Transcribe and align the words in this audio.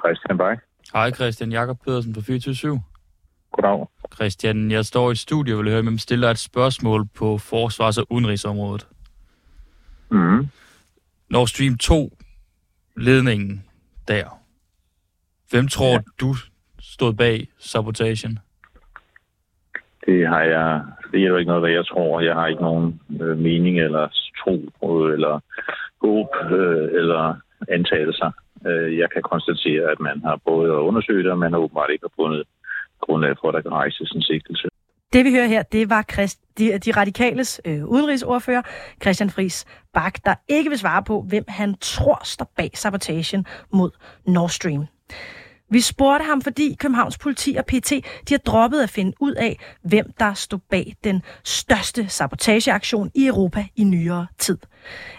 Christian 0.00 0.38
Bak. 0.38 0.58
Hej 0.92 1.10
Christian, 1.10 1.52
Jakob 1.52 1.76
Pedersen 1.84 2.14
fra 2.14 2.20
24 2.20 2.82
Goddag. 3.52 3.86
Christian, 4.14 4.70
jeg 4.70 4.84
står 4.84 5.08
i 5.08 5.12
et 5.12 5.18
studie 5.18 5.54
og 5.54 5.58
vil 5.58 5.70
høre, 5.70 5.80
om 5.80 5.92
jeg 5.92 6.00
stiller 6.00 6.30
et 6.30 6.38
spørgsmål 6.38 7.06
på 7.18 7.38
forsvars- 7.38 7.98
og 7.98 8.06
udenrigsområdet. 8.10 8.86
Mm. 10.10 10.46
Nord 11.30 11.46
Stream 11.46 11.78
2, 11.78 12.12
ledningen 12.96 13.64
der. 14.08 14.24
Hvem 15.50 15.68
tror 15.68 15.92
ja. 15.92 15.98
du 16.20 16.34
stod 16.80 17.14
bag 17.14 17.48
sabotagen? 17.58 18.38
Det 20.06 20.28
har 20.28 20.42
jeg, 20.42 20.82
det 21.12 21.22
er 21.22 21.28
jo 21.28 21.36
ikke 21.36 21.48
noget, 21.48 21.62
hvad 21.62 21.70
jeg 21.70 21.86
tror. 21.86 22.20
Jeg 22.20 22.34
har 22.34 22.46
ikke 22.46 22.62
nogen 22.62 23.00
øh, 23.20 23.38
mening 23.38 23.80
eller 23.80 24.08
tro 24.40 24.54
øh, 25.06 25.12
eller 25.12 25.40
håb 26.02 26.28
øh, 26.50 26.88
eller 26.98 27.34
antagelser. 27.68 28.30
Øh, 28.66 28.98
jeg 28.98 29.08
kan 29.14 29.22
konstatere, 29.22 29.90
at 29.92 30.00
man 30.00 30.20
har 30.24 30.36
både 30.46 30.68
at 30.72 30.84
undersøge 30.88 31.22
det, 31.22 31.30
og 31.32 31.38
man 31.38 31.52
har 31.52 31.58
åbenbart 31.58 31.90
ikke 31.90 32.08
fundet 32.20 32.42
grundlag 33.00 33.34
for, 33.40 33.48
at 33.48 33.54
der 33.54 33.60
kan 33.60 33.70
rejses 33.70 34.10
en 34.10 34.22
sigtelse. 34.22 34.68
Det 35.12 35.24
vi 35.24 35.30
hører 35.30 35.46
her, 35.46 35.62
det 35.62 35.90
var 35.90 36.04
Christ, 36.12 36.40
de, 36.58 36.78
de 36.78 36.90
radikales 36.90 37.60
øh, 37.64 37.84
udenrigsordfører, 37.84 38.62
Christian 39.02 39.30
Fris 39.30 39.64
Bak, 39.94 40.14
der 40.24 40.34
ikke 40.48 40.70
vil 40.70 40.78
svare 40.78 41.02
på, 41.02 41.24
hvem 41.28 41.44
han 41.48 41.74
tror 41.80 42.20
står 42.24 42.52
bag 42.56 42.70
sabotagen 42.74 43.46
mod 43.72 43.90
Nord 44.26 44.48
Stream. 44.48 44.86
Vi 45.70 45.80
spurgte 45.80 46.24
ham, 46.24 46.42
fordi 46.42 46.76
Københavns 46.78 47.18
politi 47.18 47.54
og 47.54 47.66
PT 47.66 47.90
de 48.28 48.34
har 48.34 48.38
droppet 48.38 48.80
at 48.80 48.90
finde 48.90 49.12
ud 49.20 49.32
af, 49.32 49.58
hvem 49.82 50.12
der 50.20 50.34
stod 50.34 50.58
bag 50.70 50.96
den 51.04 51.22
største 51.44 52.08
sabotageaktion 52.08 53.10
i 53.14 53.26
Europa 53.26 53.66
i 53.76 53.84
nyere 53.84 54.26
tid. 54.38 54.58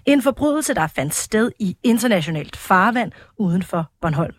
En 0.05 0.21
forbrydelse, 0.21 0.73
der 0.73 0.87
fandt 0.87 1.15
sted 1.15 1.51
i 1.59 1.77
internationalt 1.83 2.57
farvand 2.57 3.11
uden 3.37 3.63
for 3.63 3.91
Bornholm. 4.01 4.35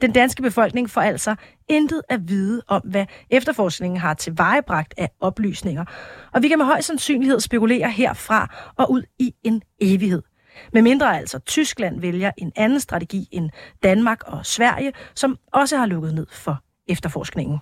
Den 0.00 0.12
danske 0.12 0.42
befolkning 0.42 0.90
får 0.90 1.00
altså 1.00 1.34
intet 1.68 2.02
at 2.08 2.28
vide 2.28 2.62
om, 2.68 2.82
hvad 2.84 3.06
efterforskningen 3.30 4.00
har 4.00 4.14
tilvejebragt 4.14 4.94
af 4.96 5.10
oplysninger. 5.20 5.84
Og 6.32 6.42
vi 6.42 6.48
kan 6.48 6.58
med 6.58 6.66
høj 6.66 6.80
sandsynlighed 6.80 7.40
spekulere 7.40 7.90
herfra 7.90 8.72
og 8.76 8.90
ud 8.90 9.02
i 9.18 9.34
en 9.44 9.62
evighed. 9.80 10.22
Med 10.72 10.82
mindre 10.82 11.18
altså 11.18 11.38
Tyskland 11.38 12.00
vælger 12.00 12.30
en 12.38 12.52
anden 12.56 12.80
strategi 12.80 13.28
end 13.30 13.50
Danmark 13.82 14.22
og 14.26 14.46
Sverige, 14.46 14.92
som 15.14 15.38
også 15.52 15.76
har 15.76 15.86
lukket 15.86 16.14
ned 16.14 16.26
for 16.30 16.62
efterforskningen. 16.88 17.58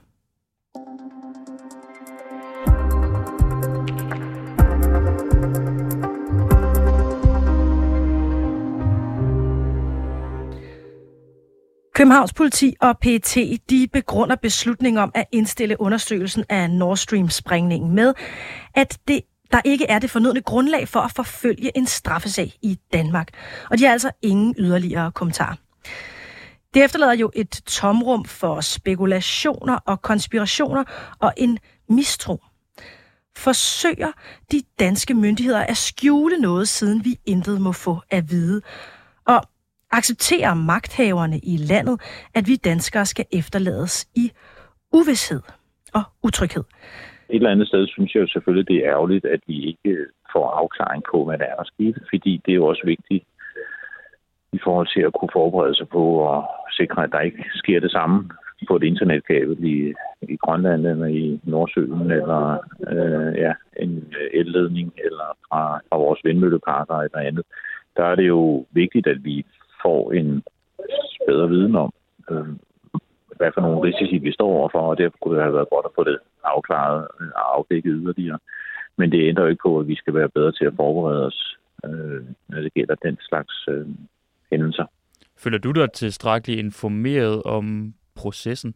Københavns 12.01 12.33
politi 12.33 12.75
og 12.81 12.99
PET 12.99 13.37
de 13.71 13.89
begrunder 13.93 14.37
beslutningen 14.37 15.03
om 15.03 15.13
at 15.15 15.25
indstille 15.33 15.81
undersøgelsen 15.81 16.45
af 16.49 16.71
Nord 16.71 16.97
Stream-sprængningen 16.97 17.95
med, 17.95 18.15
at 18.75 18.99
det 19.09 19.21
der 19.53 19.61
ikke 19.65 19.87
er 19.87 19.99
det 19.99 20.11
fornødne 20.11 20.41
grundlag 20.41 20.89
for 20.89 21.01
at 21.01 21.13
forfølge 21.13 21.77
en 21.77 21.87
straffesag 21.87 22.53
i 22.63 22.79
Danmark. 22.93 23.29
Og 23.71 23.79
de 23.79 23.85
har 23.85 23.93
altså 23.93 24.11
ingen 24.23 24.55
yderligere 24.59 25.13
kommentarer. 25.13 25.55
Det 26.75 26.85
efterlader 26.85 27.13
jo 27.13 27.31
et 27.35 27.63
tomrum 27.67 28.25
for 28.25 28.61
spekulationer 28.61 29.77
og 29.77 30.03
konspirationer 30.03 30.85
og 31.19 31.33
en 31.37 31.59
mistro. 31.89 32.45
Forsøger 33.37 34.13
de 34.53 34.63
danske 34.79 35.15
myndigheder 35.15 35.61
at 35.61 35.77
skjule 35.77 36.39
noget, 36.39 36.69
siden 36.69 37.05
vi 37.05 37.19
intet 37.27 37.61
må 37.61 37.73
få 37.73 38.01
at 38.11 38.31
vide? 38.31 38.63
Og 39.27 39.43
accepterer 39.91 40.55
magthaverne 40.55 41.39
i 41.39 41.57
landet, 41.57 42.01
at 42.35 42.47
vi 42.47 42.57
danskere 42.57 43.07
skal 43.07 43.25
efterlades 43.33 44.09
i 44.15 44.33
uvidshed 44.93 45.43
og 45.93 46.03
utryghed? 46.23 46.65
Et 47.31 47.37
eller 47.37 47.51
andet 47.51 47.69
sted 47.69 47.87
synes 47.87 48.15
jeg 48.15 48.21
jo 48.21 48.27
selvfølgelig, 48.29 48.69
det 48.69 48.77
er 48.77 48.91
ærgerligt, 48.91 49.25
at 49.25 49.41
vi 49.47 49.57
ikke 49.71 49.89
øh, 49.99 50.07
får 50.33 50.51
afklaring 50.51 51.03
på, 51.11 51.25
hvad 51.25 51.39
der 51.39 51.45
er, 51.45 51.57
der 51.57 51.65
skete, 51.65 52.01
fordi 52.11 52.43
det 52.47 52.53
er 52.53 52.61
jo 52.63 52.67
også 52.67 52.83
vigtigt 52.85 53.25
i 54.53 54.59
forhold 54.65 54.89
til 54.95 55.01
at 55.01 55.13
kunne 55.13 55.31
forberede 55.33 55.75
sig 55.77 55.89
på 55.89 56.05
og 56.33 56.49
sikre, 56.73 57.05
at 57.05 57.13
der 57.13 57.21
ikke 57.21 57.45
sker 57.55 57.81
det 57.81 57.91
samme 57.91 58.31
på 58.69 58.77
et 58.77 58.83
internetkabel 58.83 59.65
i, 59.65 59.95
i 60.23 60.37
Grønland 60.37 60.87
eller 60.87 61.07
i 61.07 61.41
Nordsøen, 61.45 62.11
eller 62.11 62.59
øh, 62.91 63.35
ja, 63.39 63.53
en 63.77 64.15
øh, 64.21 64.41
elledning, 64.41 64.93
eller 65.05 65.37
fra, 65.49 65.81
fra 65.89 65.97
vores 65.97 66.21
vindmølleparker 66.25 66.95
eller 66.95 67.19
andet. 67.19 67.45
Der 67.97 68.05
er 68.05 68.15
det 68.15 68.29
jo 68.29 68.67
vigtigt, 68.71 69.07
at 69.07 69.25
vi 69.25 69.47
får 69.83 70.13
en 70.13 70.43
bedre 71.27 71.49
viden 71.49 71.77
om, 71.77 71.93
øh, 72.31 72.49
hvad 73.41 73.51
for 73.55 73.61
nogle 73.61 73.85
risici 73.89 74.17
vi 74.19 74.33
står 74.33 74.51
overfor, 74.59 74.83
og 74.91 74.99
derfor 74.99 75.17
kunne 75.19 75.37
det 75.37 75.45
have 75.45 75.59
været 75.59 75.73
godt 75.75 75.87
at 75.87 75.97
få 75.99 76.05
det 76.05 76.19
afklaret 76.45 77.09
og 77.41 77.57
afdækket 77.57 77.93
yderligere. 78.03 78.39
Men 78.99 79.13
det 79.13 79.29
ændrer 79.29 79.45
jo 79.45 79.51
ikke 79.51 79.67
på, 79.69 79.79
at 79.79 79.89
vi 79.89 79.97
skal 79.97 80.15
være 80.15 80.29
bedre 80.29 80.53
til 80.53 80.65
at 80.65 80.77
forberede 80.77 81.27
os, 81.27 81.59
øh, 81.85 82.23
når 82.49 82.61
det 82.61 82.75
gælder 82.75 82.95
den 82.95 83.17
slags 83.29 83.55
øh, 83.69 83.87
hændelser. 84.51 84.87
Føler 85.39 85.59
du 85.59 85.71
dig 85.73 85.93
tilstrækkeligt 85.93 86.61
informeret 86.61 87.43
om 87.43 87.95
processen? 88.15 88.75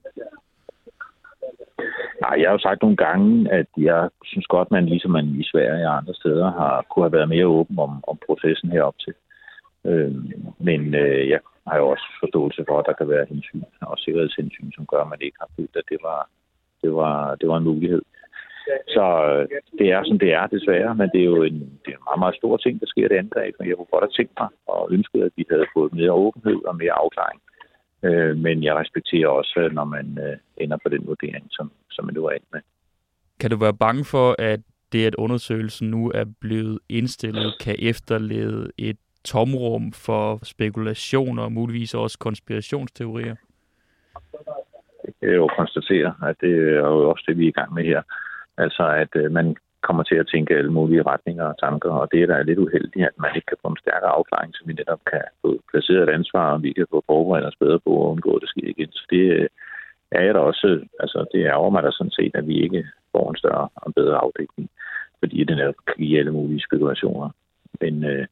Nej, 2.21 2.35
jeg 2.41 2.49
har 2.49 2.53
jo 2.53 2.59
sagt 2.59 2.83
nogle 2.83 2.97
gange, 2.97 3.53
at 3.53 3.67
jeg 3.77 4.09
synes 4.25 4.47
godt, 4.47 4.71
man 4.71 4.87
ligesom 4.87 5.11
man 5.11 5.27
i 5.27 5.45
Sverige 5.53 5.89
og 5.89 5.97
andre 5.97 6.15
steder 6.15 6.51
har 6.51 6.87
kunne 6.91 7.05
have 7.05 7.13
været 7.13 7.29
mere 7.29 7.47
åben 7.47 7.79
om, 7.79 8.05
om 8.07 8.19
processen 8.27 8.71
herop 8.71 8.99
til. 8.99 9.15
Øh, 9.85 10.15
men 10.59 10.95
øh, 10.95 11.29
jeg 11.29 11.41
har 11.67 11.77
jo 11.77 11.89
også 11.89 12.07
forståelse 12.21 12.65
for, 12.69 12.79
at 12.79 12.87
der 12.87 12.93
kan 12.93 13.09
være 13.09 13.27
hensyn 13.29 13.63
og 13.85 13.99
sikkerhedshensyn, 13.99 14.73
som 14.73 14.87
gør, 14.87 15.01
at 15.03 15.09
man 15.09 15.23
ikke 15.23 15.37
har 15.41 15.51
følt, 15.57 15.77
at 15.77 15.89
det 15.89 15.99
var, 16.03 16.29
det 16.83 16.95
var, 16.95 17.35
det 17.35 17.49
var 17.49 17.57
en 17.57 17.65
mulighed. 17.65 18.03
Så 18.97 19.07
øh, 19.33 19.49
det 19.79 19.89
er, 19.97 20.03
som 20.05 20.19
det 20.19 20.33
er, 20.33 20.47
desværre, 20.47 20.95
men 20.95 21.09
det 21.13 21.21
er 21.21 21.31
jo 21.35 21.43
en, 21.43 21.59
det 21.83 21.91
er 21.93 21.99
en 21.99 22.09
meget, 22.09 22.23
meget 22.25 22.37
stor 22.41 22.57
ting, 22.57 22.81
der 22.81 22.87
sker 22.87 23.09
det 23.09 23.17
angreb, 23.17 23.55
og 23.61 23.69
jeg 23.69 23.77
kunne 23.77 23.93
godt 23.95 24.05
have 24.05 24.17
tænkt 24.19 24.35
mig 24.41 24.49
og 24.67 24.89
ønsket, 24.93 25.23
at 25.23 25.33
vi 25.37 25.45
havde 25.51 25.67
fået 25.77 25.93
mere 25.95 26.13
åbenhed 26.13 26.59
og 26.69 26.77
mere 26.77 26.93
afklaring. 27.03 27.41
Øh, 28.03 28.37
men 28.37 28.63
jeg 28.63 28.75
respekterer 28.75 29.29
også, 29.29 29.71
når 29.73 29.85
man 29.85 30.19
øh, 30.27 30.37
ender 30.57 30.79
på 30.83 30.89
den 30.89 31.07
vurdering, 31.07 31.47
som, 31.51 31.73
som 31.91 32.05
man 32.05 32.15
nu 32.15 32.25
er 32.27 32.33
ind 32.33 32.49
med. 32.53 32.61
Kan 33.41 33.51
du 33.51 33.57
være 33.57 33.75
bange 33.75 34.05
for, 34.05 34.37
at 34.39 34.61
det, 34.93 35.07
at 35.07 35.15
undersøgelsen 35.15 35.91
nu 35.91 36.11
er 36.15 36.25
blevet 36.41 36.79
indstillet, 36.89 37.55
kan 37.61 37.77
efterlede 37.79 38.71
et 38.79 38.97
tomrum 39.25 39.93
for 39.93 40.39
spekulationer 40.43 41.43
og 41.43 41.53
muligvis 41.53 41.95
også 41.95 42.19
konspirationsteorier? 42.19 43.35
Øh, 45.25 45.31
jeg 45.31 45.37
jo 45.37 45.49
konstatere, 45.59 46.15
at 46.29 46.37
det 46.41 46.53
er 46.53 46.89
jo 46.95 47.11
også 47.11 47.25
det, 47.29 47.39
vi 47.39 47.45
er 47.45 47.49
i 47.49 47.59
gang 47.59 47.75
med 47.75 47.85
her. 47.85 48.03
Altså, 48.59 48.85
at 49.03 49.13
øh, 49.17 49.33
man 49.33 49.57
kommer 49.87 50.03
til 50.03 50.15
at 50.15 50.29
tænke 50.33 50.57
alle 50.57 50.73
mulige 50.73 51.03
retninger 51.03 51.45
og 51.45 51.59
tanker, 51.59 51.91
og 51.91 52.09
det 52.13 52.23
er 52.23 52.27
da 52.27 52.43
lidt 52.43 52.59
uheldigt, 52.59 53.07
at 53.07 53.19
man 53.19 53.31
ikke 53.37 53.47
kan 53.47 53.63
få 53.63 53.69
en 53.69 53.83
stærkere 53.85 54.17
afklaring, 54.19 54.55
så 54.55 54.63
vi 54.67 54.73
netop 54.73 55.01
kan 55.13 55.25
få 55.43 55.61
placeret 55.71 56.03
et 56.03 56.15
ansvar, 56.19 56.53
og 56.53 56.63
vi 56.63 56.73
kan 56.73 56.87
få 56.91 57.03
forberedt 57.07 57.47
os 57.47 57.63
bedre 57.63 57.81
på 57.87 57.91
at 58.03 58.11
undgå, 58.13 58.31
at 58.37 58.43
det 58.43 58.49
sker 58.49 58.69
igen. 58.75 58.93
Så 58.93 59.05
det 59.11 59.25
øh, 59.37 59.49
er 60.11 60.23
jeg 60.27 60.35
da 60.35 60.41
også, 60.41 60.69
altså 61.01 61.19
det 61.33 61.41
er 61.47 61.55
over 61.55 61.71
mig 61.71 61.83
da 61.83 61.91
sådan 61.93 62.17
set, 62.19 62.35
at 62.35 62.47
vi 62.47 62.57
ikke 62.65 62.85
får 63.13 63.31
en 63.31 63.37
større 63.37 63.69
og 63.75 63.95
bedre 63.95 64.17
afdækning, 64.17 64.71
fordi 65.19 65.45
det 65.45 65.57
netop 65.57 65.75
kan 65.87 65.97
give 65.99 66.19
alle 66.19 66.33
mulige 66.33 66.67
spekulationer. 66.69 67.29
Men 67.81 68.05
øh, 68.05 68.27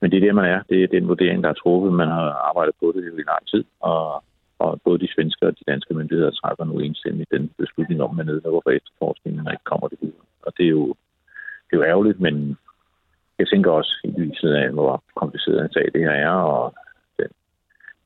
men 0.00 0.10
det 0.10 0.16
er 0.16 0.26
det, 0.26 0.34
man 0.34 0.44
er. 0.44 0.60
Det 0.68 0.82
er 0.82 0.86
den 0.86 1.08
vurdering, 1.08 1.42
der 1.42 1.50
er 1.50 1.60
truffet. 1.62 1.92
Man 1.92 2.08
har 2.08 2.28
arbejdet 2.48 2.74
på 2.80 2.92
det 2.96 3.04
i 3.04 3.30
lang 3.32 3.46
tid, 3.46 3.64
og, 3.80 4.24
og 4.58 4.80
både 4.84 4.98
de 4.98 5.12
svenske 5.14 5.46
og 5.46 5.58
de 5.58 5.64
danske 5.68 5.94
myndigheder 5.94 6.30
træffer 6.30 6.64
nu 6.64 6.78
enstemmigt 6.78 7.30
den 7.30 7.50
beslutning 7.58 8.02
om, 8.02 8.20
at 8.20 8.26
nedlukker 8.26 8.60
for 8.64 8.70
efterforskningen, 8.70 9.46
og 9.46 9.52
ikke 9.52 9.70
kommer 9.72 9.88
det 9.88 9.98
ud. 10.00 10.12
Og 10.42 10.52
det 10.56 10.64
er 10.66 10.74
jo, 10.78 10.86
det 11.66 11.72
er 11.72 11.76
jo 11.76 11.82
ærgerligt, 11.82 12.20
men 12.20 12.56
jeg 13.38 13.48
tænker 13.48 13.70
også 13.70 13.94
i 14.04 14.20
lyset 14.20 14.52
af, 14.52 14.70
hvor 14.70 15.02
kompliceret 15.16 15.64
en 15.64 15.72
sag 15.72 15.86
det 15.94 16.00
her 16.00 16.16
er, 16.28 16.30
og 16.30 16.74
den, 17.18 17.28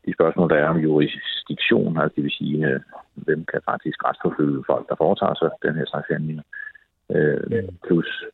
de 0.06 0.12
spørgsmål, 0.12 0.50
der 0.50 0.56
er 0.56 0.68
om 0.68 0.78
jurisdiktion, 0.78 1.98
altså 1.98 2.14
det 2.16 2.24
vil 2.24 2.38
sige, 2.40 2.66
øh, 2.66 2.80
hvem 3.14 3.44
kan 3.44 3.60
faktisk 3.70 4.04
retsforfølge 4.04 4.64
folk, 4.66 4.88
der 4.88 4.94
foretager 4.94 5.34
sig 5.34 5.50
den 5.62 5.74
her 5.74 5.86
slags 5.86 6.08
handlinger, 6.10 6.42
øh, 7.14 7.68
plus 7.86 8.24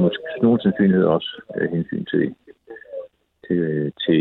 måske 0.00 0.22
nogen 0.42 0.60
sandsynlighed 0.60 1.04
også 1.04 1.42
øh, 1.56 1.70
hensyn 1.70 2.04
til, 2.04 2.34
til, 3.50 3.92
til 4.04 4.20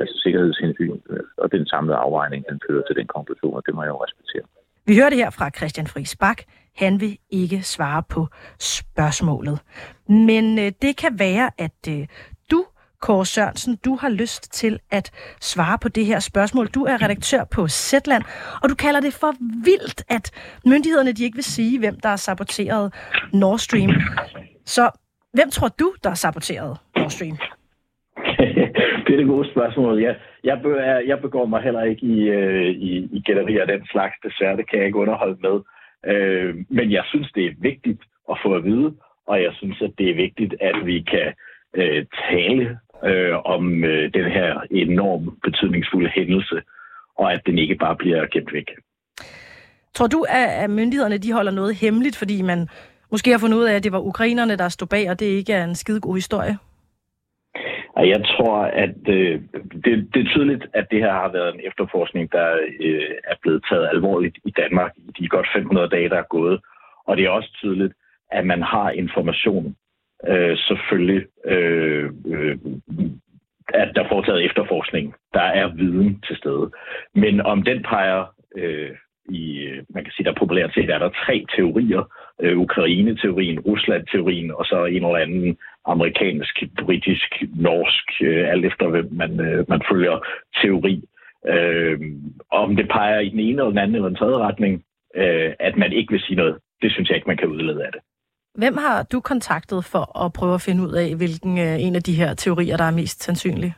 altså 0.00 0.14
sikkerhedshensyn, 0.22 0.98
øh, 1.10 1.20
og 1.36 1.52
den 1.52 1.66
samlede 1.66 1.96
afvejning, 1.96 2.44
den 2.50 2.60
fører 2.66 2.82
til 2.86 2.96
den 2.96 3.06
konklusion, 3.06 3.54
og 3.54 3.62
det 3.66 3.74
må 3.74 3.82
jeg 3.82 3.88
jo 3.94 4.04
respektere. 4.04 4.42
Vi 4.86 4.96
hører 4.96 5.10
det 5.10 5.18
her 5.18 5.30
fra 5.30 5.50
Christian 5.50 5.86
Friis 5.86 6.16
Bak. 6.16 6.42
Han 6.76 7.00
vil 7.00 7.18
ikke 7.30 7.62
svare 7.62 8.02
på 8.02 8.26
spørgsmålet. 8.58 9.58
Men 10.08 10.58
øh, 10.58 10.72
det 10.82 10.96
kan 10.96 11.18
være, 11.18 11.50
at 11.58 11.80
øh, 11.88 12.06
du, 12.50 12.64
Kåre 13.00 13.26
Sørensen, 13.26 13.76
du 13.84 13.96
har 13.96 14.08
lyst 14.08 14.52
til 14.52 14.78
at 14.90 15.10
svare 15.40 15.78
på 15.78 15.88
det 15.88 16.06
her 16.06 16.18
spørgsmål. 16.20 16.66
Du 16.66 16.84
er 16.84 17.02
redaktør 17.02 17.44
på 17.44 17.68
Zetland, 17.68 18.22
og 18.62 18.68
du 18.68 18.74
kalder 18.74 19.00
det 19.00 19.14
for 19.14 19.34
vildt, 19.64 20.04
at 20.08 20.30
myndighederne 20.66 21.12
de 21.12 21.24
ikke 21.24 21.34
vil 21.34 21.44
sige, 21.44 21.78
hvem 21.78 22.00
der 22.00 22.08
har 22.08 22.16
saboteret 22.16 22.94
Nord 23.32 23.58
Stream. 23.58 23.90
Så 24.66 24.90
hvem 25.32 25.50
tror 25.50 25.68
du, 25.68 25.94
der 26.02 26.10
har 26.10 26.16
saboteret 26.16 26.78
Nord 26.96 27.10
Stream? 27.10 27.36
Det 29.10 29.16
er 29.16 29.22
det 29.24 29.34
gode 29.36 29.50
spørgsmål. 29.50 30.02
Jeg, 30.02 30.16
jeg, 30.44 30.60
be, 30.62 30.68
jeg 31.06 31.20
begår 31.20 31.46
mig 31.46 31.62
heller 31.62 31.82
ikke 31.82 32.06
i, 32.06 32.28
øh, 32.28 32.70
i, 32.70 33.08
i 33.12 33.22
gallerier 33.26 33.60
af 33.60 33.66
den 33.66 33.86
slags, 33.86 34.14
desværre. 34.24 34.56
Det 34.56 34.70
kan 34.70 34.78
jeg 34.78 34.86
ikke 34.86 34.98
underholde 34.98 35.38
med. 35.46 35.56
Øh, 36.12 36.54
men 36.68 36.92
jeg 36.92 37.04
synes, 37.06 37.32
det 37.34 37.46
er 37.46 37.54
vigtigt 37.58 38.02
at 38.30 38.36
få 38.44 38.54
at 38.54 38.64
vide, 38.64 38.94
og 39.26 39.42
jeg 39.42 39.52
synes, 39.52 39.82
at 39.82 39.90
det 39.98 40.10
er 40.10 40.14
vigtigt, 40.14 40.54
at 40.60 40.86
vi 40.86 41.00
kan 41.00 41.28
øh, 41.74 42.06
tale 42.30 42.78
øh, 43.04 43.36
om 43.44 43.84
øh, 43.84 44.14
den 44.14 44.24
her 44.24 44.60
enormt 44.70 45.42
betydningsfulde 45.42 46.10
hændelse, 46.14 46.62
og 47.18 47.32
at 47.32 47.40
den 47.46 47.58
ikke 47.58 47.74
bare 47.74 47.96
bliver 47.96 48.26
gemt 48.32 48.52
væk. 48.52 48.68
Tror 49.94 50.06
du, 50.06 50.24
at 50.28 50.70
myndighederne 50.70 51.18
de 51.18 51.32
holder 51.32 51.52
noget 51.52 51.74
hemmeligt, 51.74 52.16
fordi 52.16 52.42
man 52.42 52.68
måske 53.10 53.30
har 53.30 53.38
fundet 53.38 53.58
ud 53.58 53.64
af, 53.64 53.74
at 53.74 53.84
det 53.84 53.92
var 53.92 54.00
ukrainerne, 54.00 54.56
der 54.56 54.68
stod 54.68 54.88
bag, 54.88 55.10
og 55.10 55.20
det 55.20 55.26
ikke 55.26 55.52
er 55.52 55.64
en 55.64 55.74
skide 55.74 56.00
god 56.00 56.14
historie? 56.14 56.56
Jeg 58.06 58.24
tror, 58.24 58.56
at 58.56 59.08
øh, 59.08 59.40
det, 59.84 60.08
det 60.14 60.20
er 60.20 60.30
tydeligt, 60.34 60.66
at 60.74 60.86
det 60.90 60.98
her 60.98 61.12
har 61.12 61.28
været 61.32 61.54
en 61.54 61.60
efterforskning, 61.64 62.32
der 62.32 62.58
øh, 62.80 63.10
er 63.24 63.34
blevet 63.42 63.64
taget 63.70 63.88
alvorligt 63.92 64.38
i 64.44 64.50
Danmark 64.50 64.92
i 64.96 65.22
de 65.22 65.28
godt 65.28 65.46
500 65.54 65.88
dage, 65.88 66.08
der 66.08 66.16
er 66.16 66.32
gået. 66.36 66.60
Og 67.06 67.16
det 67.16 67.24
er 67.24 67.30
også 67.30 67.52
tydeligt, 67.52 67.92
at 68.30 68.46
man 68.46 68.62
har 68.62 68.90
information, 68.90 69.76
øh, 70.28 70.58
selvfølgelig, 70.58 71.26
øh, 71.44 72.10
øh, 72.26 72.58
at 73.74 73.92
der 73.94 74.04
er 74.04 74.08
foretaget 74.08 74.44
efterforskning. 74.44 75.14
Der 75.34 75.42
er 75.60 75.68
viden 75.68 76.20
til 76.26 76.36
stede. 76.36 76.70
Men 77.14 77.40
om 77.40 77.62
den 77.62 77.82
peger 77.82 78.24
øh, 78.56 78.90
i, 79.28 79.68
man 79.94 80.04
kan 80.04 80.12
sige, 80.12 80.24
der 80.24 80.34
populært 80.38 80.74
set 80.74 80.90
er 80.90 80.98
der 80.98 81.10
tre 81.24 81.46
teorier. 81.56 82.12
Øh, 82.40 82.58
Ukraine-teorien, 82.58 83.60
Rusland-teorien, 83.60 84.50
og 84.50 84.64
så 84.64 84.84
en 84.84 85.04
eller 85.04 85.16
anden 85.16 85.58
amerikansk, 85.90 86.54
britisk, 86.84 87.30
norsk, 87.68 88.06
øh, 88.22 88.48
alt 88.52 88.64
efter 88.64 88.88
hvem 88.88 89.08
man, 89.12 89.40
øh, 89.40 89.64
man 89.68 89.82
følger 89.90 90.16
teori. 90.62 91.04
Øh, 91.48 91.98
om 92.50 92.76
det 92.76 92.88
peger 92.88 93.20
i 93.20 93.28
den 93.28 93.40
ene 93.40 93.50
eller 93.50 93.68
den 93.74 93.78
anden 93.78 93.94
eller 93.94 94.08
den 94.08 94.16
tredje 94.16 94.38
retning, 94.38 94.84
øh, 95.16 95.52
at 95.60 95.76
man 95.76 95.92
ikke 95.92 96.12
vil 96.12 96.20
sige 96.20 96.36
noget, 96.36 96.58
det 96.82 96.92
synes 96.92 97.08
jeg 97.08 97.16
ikke, 97.16 97.28
man 97.28 97.36
kan 97.36 97.48
udlede 97.48 97.84
af 97.86 97.92
det. 97.92 98.00
Hvem 98.54 98.76
har 98.76 99.02
du 99.02 99.20
kontaktet 99.20 99.84
for 99.84 100.24
at 100.24 100.32
prøve 100.32 100.54
at 100.54 100.60
finde 100.60 100.82
ud 100.82 100.92
af, 100.92 101.16
hvilken 101.16 101.58
øh, 101.58 101.82
en 101.86 101.94
af 101.96 102.02
de 102.02 102.12
her 102.12 102.34
teorier, 102.34 102.76
der 102.76 102.84
er 102.84 102.90
mest 102.90 103.22
sandsynlig? 103.22 103.74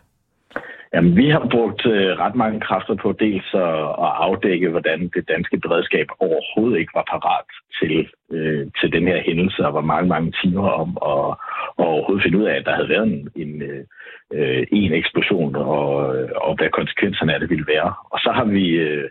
Jamen, 0.95 1.17
vi 1.17 1.29
har 1.29 1.49
brugt 1.51 1.87
øh, 1.87 2.19
ret 2.23 2.35
mange 2.35 2.61
kræfter 2.61 2.95
på 2.95 3.13
dels 3.13 3.49
at, 3.55 3.83
at 4.05 4.11
afdække, 4.27 4.69
hvordan 4.69 5.11
det 5.15 5.29
danske 5.29 5.59
beredskab 5.59 6.07
overhovedet 6.19 6.79
ikke 6.79 6.95
var 6.95 7.07
parat 7.13 7.49
til, 7.81 8.09
øh, 8.33 8.67
til 8.81 8.93
den 8.93 9.07
her 9.07 9.23
hændelse, 9.27 9.67
og 9.67 9.75
var 9.75 9.81
mange, 9.81 10.09
mange 10.09 10.33
timer 10.43 10.69
om 10.69 10.91
at, 11.13 11.27
at 11.79 11.85
overhovedet 11.87 12.23
finde 12.23 12.39
ud 12.39 12.45
af, 12.45 12.55
at 12.57 12.67
der 12.67 12.75
havde 12.75 12.89
været 12.89 13.07
en, 13.07 13.29
en, 13.37 13.63
øh, 14.33 14.67
en 14.73 14.93
eksplosion, 14.93 15.57
og, 15.57 15.87
og 16.47 16.57
hvad 16.57 16.71
konsekvenserne 16.71 17.35
af 17.35 17.41
det 17.41 17.51
ville 17.51 17.67
være. 17.75 17.95
Og 18.11 18.19
så 18.19 18.31
har 18.35 18.45
vi 18.45 18.65
øh, 18.69 19.09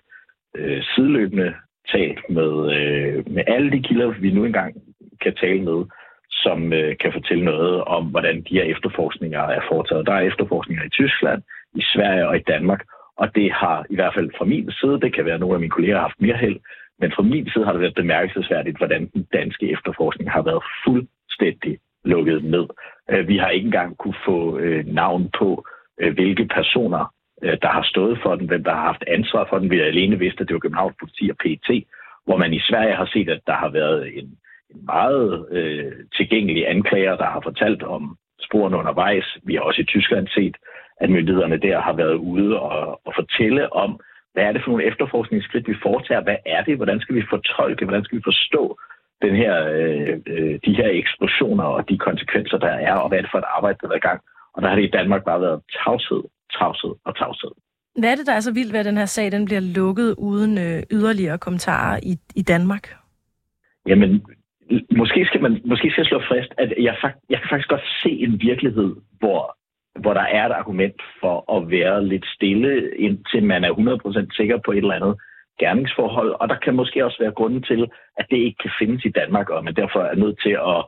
øh, 0.57 0.83
sideløbende 0.83 1.53
talt 1.93 2.19
med, 2.29 2.51
øh, 2.77 3.23
med 3.35 3.43
alle 3.47 3.71
de 3.71 3.83
kilder, 3.83 4.07
vi 4.19 4.31
nu 4.31 4.45
engang 4.45 4.75
kan 5.21 5.35
tale 5.35 5.61
med, 5.61 5.85
som 6.31 6.73
øh, 6.73 6.97
kan 6.97 7.13
fortælle 7.13 7.45
noget 7.45 7.83
om, 7.83 8.05
hvordan 8.05 8.35
de 8.49 8.53
her 8.53 8.63
efterforskninger 8.63 9.39
er 9.39 9.61
foretaget. 9.71 10.07
Der 10.07 10.13
er 10.13 10.29
efterforskninger 10.29 10.83
i 10.85 10.89
Tyskland, 10.89 11.41
i 11.75 11.81
Sverige 11.93 12.27
og 12.27 12.35
i 12.37 12.43
Danmark, 12.47 12.81
og 13.17 13.35
det 13.35 13.51
har 13.51 13.85
i 13.89 13.95
hvert 13.95 14.13
fald 14.13 14.29
fra 14.37 14.45
min 14.45 14.71
side, 14.71 15.01
det 15.01 15.15
kan 15.15 15.25
være, 15.25 15.33
at 15.33 15.39
nogle 15.39 15.55
af 15.55 15.59
mine 15.59 15.75
kolleger 15.75 15.95
har 15.95 16.01
haft 16.01 16.21
mere 16.21 16.37
held, 16.37 16.59
men 16.99 17.11
fra 17.15 17.23
min 17.23 17.49
side 17.49 17.65
har 17.65 17.71
det 17.71 17.81
været 17.81 17.95
bemærkelsesværdigt, 17.95 18.77
hvordan 18.77 19.09
den 19.13 19.27
danske 19.33 19.71
efterforskning 19.71 20.31
har 20.31 20.41
været 20.41 20.63
fuldstændig 20.85 21.79
lukket 22.05 22.43
ned. 22.43 22.65
Øh, 23.11 23.27
vi 23.27 23.37
har 23.37 23.49
ikke 23.49 23.65
engang 23.65 23.97
kunne 23.97 24.19
få 24.25 24.57
øh, 24.57 24.85
navn 24.87 25.29
på, 25.39 25.65
øh, 26.01 26.13
hvilke 26.13 26.45
personer, 26.45 27.13
der 27.61 27.67
har 27.67 27.83
stået 27.83 28.19
for 28.23 28.35
den, 28.35 28.47
hvem 28.47 28.63
der 28.63 28.73
har 28.73 28.81
haft 28.81 29.03
ansvar 29.07 29.47
for 29.49 29.59
den. 29.59 29.71
Vi 29.71 29.77
har 29.77 29.85
alene 29.85 30.19
vidst, 30.19 30.41
at 30.41 30.47
det 30.47 30.53
var 30.53 30.59
Københavns 30.59 30.95
politi 30.99 31.29
og 31.29 31.37
PET, 31.37 31.85
hvor 32.25 32.37
man 32.37 32.53
i 32.53 32.59
Sverige 32.59 32.95
har 32.95 33.05
set, 33.13 33.29
at 33.29 33.41
der 33.47 33.53
har 33.53 33.69
været 33.69 34.17
en 34.17 34.37
en 34.75 34.85
meget 34.85 35.47
øh, 35.51 35.91
tilgængelig 36.17 36.69
anklager, 36.69 37.15
der 37.15 37.25
har 37.25 37.41
fortalt 37.43 37.83
om 37.83 38.17
sporene 38.41 38.77
undervejs. 38.77 39.37
Vi 39.43 39.53
har 39.55 39.61
også 39.61 39.81
i 39.81 39.85
Tyskland 39.85 40.27
set, 40.27 40.55
at 41.01 41.09
myndighederne 41.09 41.57
der 41.57 41.81
har 41.87 41.93
været 41.93 42.15
ude 42.15 42.59
og, 42.59 43.01
og 43.05 43.13
fortælle 43.19 43.73
om, 43.73 43.99
hvad 44.33 44.43
er 44.43 44.51
det 44.51 44.61
for 44.61 44.71
nogle 44.71 44.87
efterforskningsskridt, 44.89 45.67
vi 45.67 45.83
foretager? 45.83 46.21
Hvad 46.21 46.39
er 46.45 46.61
det? 46.63 46.75
Hvordan 46.75 46.99
skal 46.99 47.15
vi 47.15 47.23
fortolke? 47.29 47.85
Hvordan 47.85 48.03
skal 48.03 48.17
vi 48.17 48.23
forstå 48.31 48.63
den 49.21 49.35
her, 49.35 49.53
øh, 49.77 50.13
øh, 50.33 50.59
de 50.65 50.73
her 50.79 50.89
eksplosioner 51.01 51.63
og 51.63 51.89
de 51.89 51.97
konsekvenser, 51.97 52.57
der 52.57 52.73
er, 52.89 52.95
og 52.95 53.07
hvad 53.09 53.17
er 53.17 53.21
det 53.21 53.31
for 53.31 53.37
et 53.37 53.51
arbejde, 53.57 53.77
der 53.81 53.87
er 53.87 54.01
i 54.03 54.07
gang? 54.09 54.19
Og 54.53 54.61
der 54.61 54.67
har 54.69 54.75
det 54.75 54.83
i 54.83 54.95
Danmark 54.97 55.23
bare 55.25 55.41
været 55.41 55.61
tavshed, 55.83 56.23
tavshed 56.59 56.93
og 57.05 57.17
tavshed. 57.17 57.51
Hvad 57.99 58.11
er 58.11 58.15
det, 58.15 58.27
der 58.27 58.33
er 58.33 58.39
så 58.39 58.53
vildt 58.53 58.73
ved, 58.73 58.79
at 58.79 58.85
den 58.85 58.97
her 58.97 59.05
sag 59.05 59.31
den 59.31 59.45
bliver 59.45 59.73
lukket 59.77 60.15
uden 60.17 60.57
øh, 60.57 60.83
yderligere 60.91 61.37
kommentarer 61.37 61.99
i, 62.03 62.13
i 62.35 62.41
Danmark? 62.41 62.95
Jamen, 63.87 64.25
måske 64.97 65.25
skal 65.25 65.41
man 65.41 65.61
måske 65.65 65.91
skal 65.91 66.01
jeg 66.01 66.05
slå 66.05 66.21
fast, 66.33 66.51
at 66.57 66.73
jeg, 66.77 66.95
jeg 67.29 67.39
kan 67.39 67.49
faktisk 67.49 67.69
godt 67.69 67.85
se 68.03 68.09
en 68.09 68.41
virkelighed, 68.41 68.95
hvor, 69.19 69.57
hvor 69.99 70.13
der 70.13 70.21
er 70.21 70.45
et 70.45 70.51
argument 70.51 71.01
for 71.21 71.55
at 71.55 71.71
være 71.71 72.05
lidt 72.05 72.25
stille, 72.35 72.95
indtil 72.97 73.43
man 73.43 73.63
er 73.63 73.71
100% 74.31 74.35
sikker 74.35 74.57
på 74.65 74.71
et 74.71 74.77
eller 74.77 74.93
andet 74.93 75.15
gerningsforhold. 75.59 76.31
Og 76.41 76.49
der 76.49 76.55
kan 76.55 76.75
måske 76.75 77.05
også 77.05 77.19
være 77.19 77.37
grunden 77.39 77.63
til, 77.63 77.81
at 78.19 78.25
det 78.31 78.37
ikke 78.37 78.59
kan 78.63 78.71
findes 78.79 79.05
i 79.05 79.15
Danmark, 79.19 79.49
og 79.49 79.63
man 79.63 79.75
derfor 79.75 79.99
er 79.99 80.15
nødt 80.15 80.37
til 80.45 80.55
at, 80.73 80.81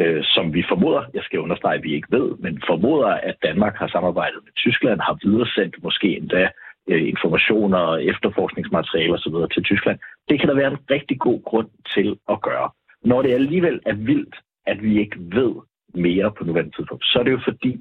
øh, 0.00 0.24
som 0.34 0.54
vi 0.54 0.62
formoder, 0.68 1.02
jeg 1.14 1.22
skal 1.22 1.40
understrege, 1.40 1.78
at 1.78 1.82
vi 1.82 1.94
ikke 1.94 2.12
ved, 2.18 2.28
men 2.44 2.62
formoder, 2.66 3.08
at 3.28 3.36
Danmark 3.42 3.74
har 3.76 3.88
samarbejdet 3.88 4.40
med 4.44 4.52
Tyskland, 4.52 5.00
har 5.00 5.18
videresendt 5.24 5.82
måske 5.82 6.08
endda 6.16 6.44
øh, 6.90 7.08
informationer, 7.08 7.96
efterforskningsmateriale 7.96 9.14
osv. 9.14 9.36
til 9.54 9.62
Tyskland. 9.62 9.98
Det 10.28 10.40
kan 10.40 10.48
der 10.48 10.54
være 10.54 10.72
en 10.72 10.84
rigtig 10.90 11.18
god 11.18 11.42
grund 11.42 11.70
til 11.94 12.18
at 12.28 12.42
gøre. 12.42 12.70
Når 13.02 13.22
det 13.22 13.32
alligevel 13.32 13.80
er 13.86 13.94
vildt, 13.94 14.36
at 14.66 14.82
vi 14.82 14.98
ikke 14.98 15.16
ved 15.18 15.54
mere 15.94 16.32
på 16.38 16.44
nuværende 16.44 16.76
tidspunkt, 16.76 17.04
så 17.04 17.18
er 17.18 17.22
det 17.22 17.32
jo 17.32 17.40
fordi, 17.44 17.72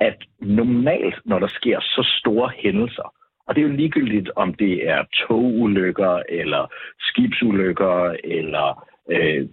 at 0.00 0.16
normalt, 0.40 1.14
når 1.24 1.38
der 1.38 1.48
sker 1.48 1.80
så 1.80 2.02
store 2.20 2.50
hændelser, 2.56 3.14
og 3.46 3.54
det 3.54 3.62
er 3.62 3.68
jo 3.68 3.76
ligegyldigt, 3.76 4.30
om 4.36 4.54
det 4.54 4.88
er 4.88 5.04
togulykker, 5.26 6.22
eller 6.28 6.72
skibsulykker, 7.00 8.16
eller 8.24 8.86
øh, 9.10 9.48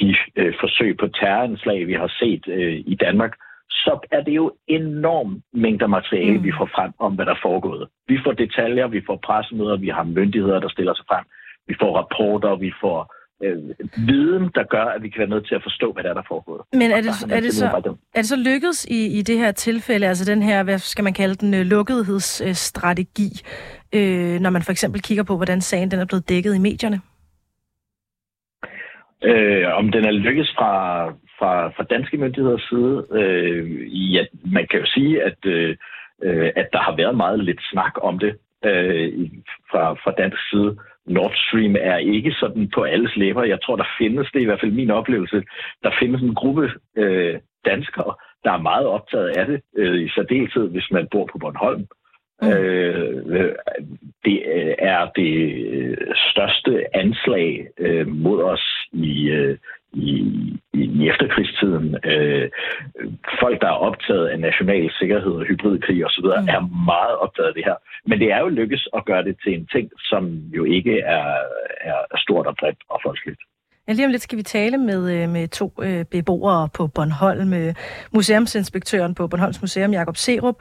de 0.00 0.16
øh, 0.36 0.54
forsøg 0.60 0.96
på 0.96 1.08
terroranslag, 1.08 1.86
vi 1.86 1.92
har 1.92 2.12
set 2.20 2.44
øh, 2.48 2.82
i 2.86 2.94
Danmark, 2.94 3.32
så 3.70 3.98
er 4.10 4.22
det 4.22 4.32
jo 4.32 4.52
enorm 4.66 5.42
mængder 5.52 5.86
materiale, 5.86 6.38
mm. 6.38 6.44
vi 6.44 6.52
får 6.58 6.68
frem 6.74 6.92
om, 6.98 7.14
hvad 7.14 7.26
der 7.26 7.32
er 7.32 7.42
foregået. 7.42 7.88
Vi 8.08 8.18
får 8.24 8.32
detaljer, 8.32 8.86
vi 8.86 9.02
får 9.06 9.16
pressemøder, 9.16 9.76
vi 9.76 9.88
har 9.88 10.04
myndigheder, 10.04 10.60
der 10.60 10.68
stiller 10.68 10.94
sig 10.94 11.04
frem, 11.08 11.24
vi 11.68 11.74
får 11.80 11.96
rapporter, 11.98 12.56
vi 12.56 12.72
får 12.80 13.14
øh, 13.42 13.58
viden, 14.08 14.50
der 14.54 14.64
gør, 14.74 14.84
at 14.84 15.02
vi 15.02 15.08
kan 15.08 15.18
være 15.18 15.28
nødt 15.28 15.46
til 15.46 15.54
at 15.54 15.62
forstå, 15.62 15.92
hvad 15.92 16.02
der 16.02 16.10
er, 16.10 16.14
der 16.14 16.22
foregår. 16.28 16.66
Men 16.72 16.90
er 16.90 17.00
det, 17.00 17.10
er, 17.30 17.40
det 17.40 17.52
så, 17.52 17.66
er 18.14 18.20
det 18.20 18.26
så 18.26 18.36
lykkedes 18.36 18.84
i, 18.84 19.18
i 19.18 19.22
det 19.22 19.38
her 19.38 19.52
tilfælde, 19.52 20.06
altså 20.06 20.32
den 20.32 20.42
her, 20.42 20.62
hvad 20.62 20.78
skal 20.78 21.04
man 21.04 21.14
kalde 21.14 21.34
den, 21.34 21.54
øh, 21.54 21.60
lukketheddsstrategi, 21.60 23.30
øh, 23.94 24.40
når 24.40 24.50
man 24.50 24.62
for 24.62 24.72
eksempel 24.72 25.02
kigger 25.02 25.24
på, 25.24 25.36
hvordan 25.36 25.60
sagen 25.60 25.90
den 25.90 26.00
er 26.00 26.06
blevet 26.06 26.28
dækket 26.28 26.54
i 26.54 26.58
medierne? 26.58 27.00
Øh, 29.24 29.66
om 29.74 29.92
den 29.92 30.04
er 30.04 30.10
lykkedes 30.10 30.52
fra, 30.58 31.04
fra, 31.38 31.68
fra 31.68 31.84
danske 31.90 32.16
myndigheders 32.16 32.62
side? 32.70 33.06
Øh, 33.12 34.14
ja, 34.14 34.24
man 34.44 34.66
kan 34.70 34.80
jo 34.80 34.86
sige, 34.86 35.22
at, 35.22 35.38
øh, 35.44 35.76
at 36.56 36.68
der 36.72 36.78
har 36.78 36.96
været 36.96 37.16
meget 37.16 37.44
lidt 37.44 37.60
snak 37.72 37.92
om 38.02 38.18
det 38.18 38.36
øh, 38.64 39.30
fra, 39.70 39.92
fra 39.92 40.12
dansk 40.18 40.50
side. 40.50 40.76
Nord 41.06 41.34
Stream 41.34 41.76
er 41.80 41.96
ikke 41.96 42.32
sådan 42.32 42.70
på 42.74 42.82
alles 42.82 43.16
læber. 43.16 43.44
Jeg 43.44 43.62
tror, 43.62 43.76
der 43.76 43.94
findes, 43.98 44.30
det 44.32 44.38
er 44.38 44.42
i 44.42 44.50
hvert 44.50 44.60
fald 44.60 44.72
min 44.72 44.90
oplevelse, 44.90 45.42
der 45.82 45.90
findes 46.00 46.22
en 46.22 46.34
gruppe 46.34 46.70
øh, 46.96 47.38
danskere, 47.64 48.14
der 48.44 48.52
er 48.52 48.62
meget 48.70 48.86
optaget 48.86 49.28
af 49.28 49.46
det, 49.46 49.60
øh, 49.76 50.02
i 50.02 50.08
særdeleshed, 50.08 50.68
hvis 50.68 50.90
man 50.90 51.08
bor 51.10 51.28
på 51.32 51.38
Bornholm. 51.38 51.86
Mm. 52.42 52.48
Øh, 52.48 53.54
det 54.24 54.38
er 54.78 55.10
det 55.16 55.34
største 56.30 56.96
anslag 56.96 57.68
øh, 57.78 58.08
mod 58.08 58.42
os 58.42 58.66
i, 58.92 59.30
øh, 59.30 59.58
i, 59.92 60.32
i 60.74 61.08
efterkrigstiden. 61.08 61.96
Øh, 62.04 62.50
folk, 63.40 63.60
der 63.60 63.68
er 63.68 63.82
optaget 63.88 64.26
af 64.28 64.38
national 64.40 64.90
sikkerhed 64.98 65.32
og 65.32 65.44
hybridkrig 65.44 66.06
osv., 66.06 66.24
mm. 66.24 66.48
er 66.54 66.84
meget 66.92 67.16
optaget 67.16 67.48
af 67.48 67.54
det 67.54 67.64
her. 67.64 67.76
Men 68.06 68.18
det 68.20 68.32
er 68.32 68.40
jo 68.40 68.48
lykkes 68.48 68.88
at 68.96 69.04
gøre 69.04 69.24
det 69.24 69.36
til 69.44 69.54
en 69.54 69.66
ting, 69.66 69.90
som 70.10 70.22
jo 70.56 70.64
ikke 70.64 71.00
er, 71.00 71.26
er 71.80 72.18
stort 72.18 72.46
og 72.46 72.56
bredt 72.60 72.78
og 72.88 73.00
folkeligt. 73.02 73.40
Ja, 73.88 73.92
lige 73.92 74.06
om 74.06 74.10
lidt 74.10 74.22
skal 74.22 74.38
vi 74.38 74.42
tale 74.42 74.78
med, 74.78 75.22
øh, 75.22 75.28
med 75.28 75.48
to 75.48 75.72
øh, 75.82 76.04
beboere 76.04 76.68
på 76.74 76.86
Bornholm, 76.86 77.52
øh, 77.52 77.74
museumsinspektøren 78.14 79.14
på 79.14 79.28
Bornholms 79.28 79.60
Museum, 79.60 79.92
Jakob 79.92 80.16
Serup, 80.16 80.56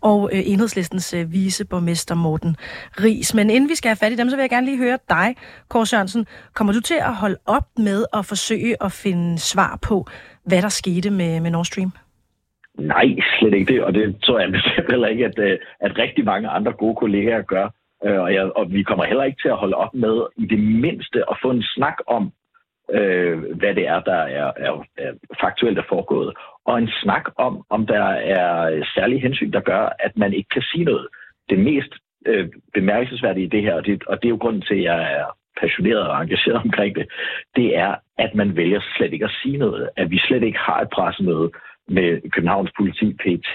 og 0.00 0.30
øh, 0.32 0.40
enhedslistens 0.44 1.14
øh, 1.14 1.32
viceborgmester 1.32 2.14
Morten 2.14 2.56
Ries. 3.02 3.34
Men 3.34 3.50
inden 3.50 3.68
vi 3.68 3.74
skal 3.74 3.88
have 3.88 3.96
fat 3.96 4.12
i 4.12 4.16
dem, 4.16 4.28
så 4.30 4.36
vil 4.36 4.42
jeg 4.42 4.50
gerne 4.50 4.66
lige 4.66 4.78
høre 4.78 4.98
dig, 5.08 5.36
Kåre 5.68 5.86
Sørensen. 5.86 6.26
Kommer 6.54 6.72
du 6.72 6.80
til 6.80 6.94
at 6.94 7.14
holde 7.14 7.36
op 7.46 7.68
med 7.78 8.04
at 8.12 8.26
forsøge 8.26 8.76
at 8.84 8.92
finde 8.92 9.38
svar 9.38 9.78
på, 9.88 10.06
hvad 10.44 10.62
der 10.62 10.68
skete 10.68 11.10
med, 11.10 11.40
med 11.40 11.50
Nord 11.50 11.64
Stream? 11.64 11.90
Nej, 12.78 13.06
slet 13.38 13.54
ikke 13.54 13.72
det, 13.72 13.82
og 13.84 13.94
det 13.94 14.16
tror 14.24 14.40
jeg 14.40 14.52
bestemt 14.52 14.90
heller 14.90 15.08
ikke, 15.08 15.24
at, 15.24 15.38
øh, 15.38 15.58
at 15.80 15.98
rigtig 15.98 16.24
mange 16.24 16.48
andre 16.48 16.72
gode 16.72 16.96
kollegaer 16.96 17.42
gør. 17.42 17.68
Og, 18.00 18.34
jeg, 18.34 18.44
og 18.56 18.72
vi 18.72 18.82
kommer 18.82 19.04
heller 19.04 19.24
ikke 19.24 19.42
til 19.42 19.48
at 19.48 19.56
holde 19.56 19.76
op 19.76 19.94
med 19.94 20.16
i 20.36 20.46
det 20.46 20.58
mindste 20.58 21.18
at 21.30 21.36
få 21.42 21.50
en 21.50 21.62
snak 21.62 21.96
om, 22.06 22.32
øh, 22.92 23.38
hvad 23.38 23.74
det 23.74 23.86
er, 23.88 24.00
der 24.00 24.20
er, 24.40 24.52
er, 24.56 24.84
er 24.98 25.12
faktuelt 25.40 25.78
er 25.78 25.82
foregået. 25.88 26.34
Og 26.64 26.78
en 26.78 26.90
snak 27.02 27.24
om, 27.36 27.64
om 27.70 27.86
der 27.86 28.04
er 28.04 28.84
særlige 28.94 29.20
hensyn, 29.20 29.52
der 29.52 29.60
gør, 29.60 29.88
at 29.98 30.16
man 30.16 30.32
ikke 30.32 30.48
kan 30.48 30.62
sige 30.62 30.84
noget. 30.84 31.08
Det 31.50 31.58
mest 31.58 31.94
øh, 32.26 32.48
bemærkelsesværdige 32.74 33.46
i 33.46 33.48
det 33.48 33.62
her, 33.62 33.74
og 33.74 33.86
det, 33.86 34.04
og 34.04 34.16
det 34.16 34.28
er 34.28 34.34
jo 34.36 34.36
grunden 34.40 34.62
til, 34.62 34.74
at 34.74 34.82
jeg 34.82 35.12
er 35.12 35.26
passioneret 35.60 36.08
og 36.08 36.22
engageret 36.22 36.56
omkring 36.66 36.96
det, 36.96 37.06
det 37.56 37.76
er, 37.76 37.94
at 38.18 38.34
man 38.34 38.56
vælger 38.56 38.80
slet 38.96 39.12
ikke 39.12 39.24
at 39.24 39.36
sige 39.42 39.56
noget. 39.56 39.88
At 39.96 40.10
vi 40.10 40.18
slet 40.18 40.42
ikke 40.42 40.58
har 40.58 40.80
et 40.80 40.90
pressemøde 40.90 41.50
med 41.88 42.30
Københavns 42.30 42.70
politi, 42.76 43.12
PT, 43.12 43.54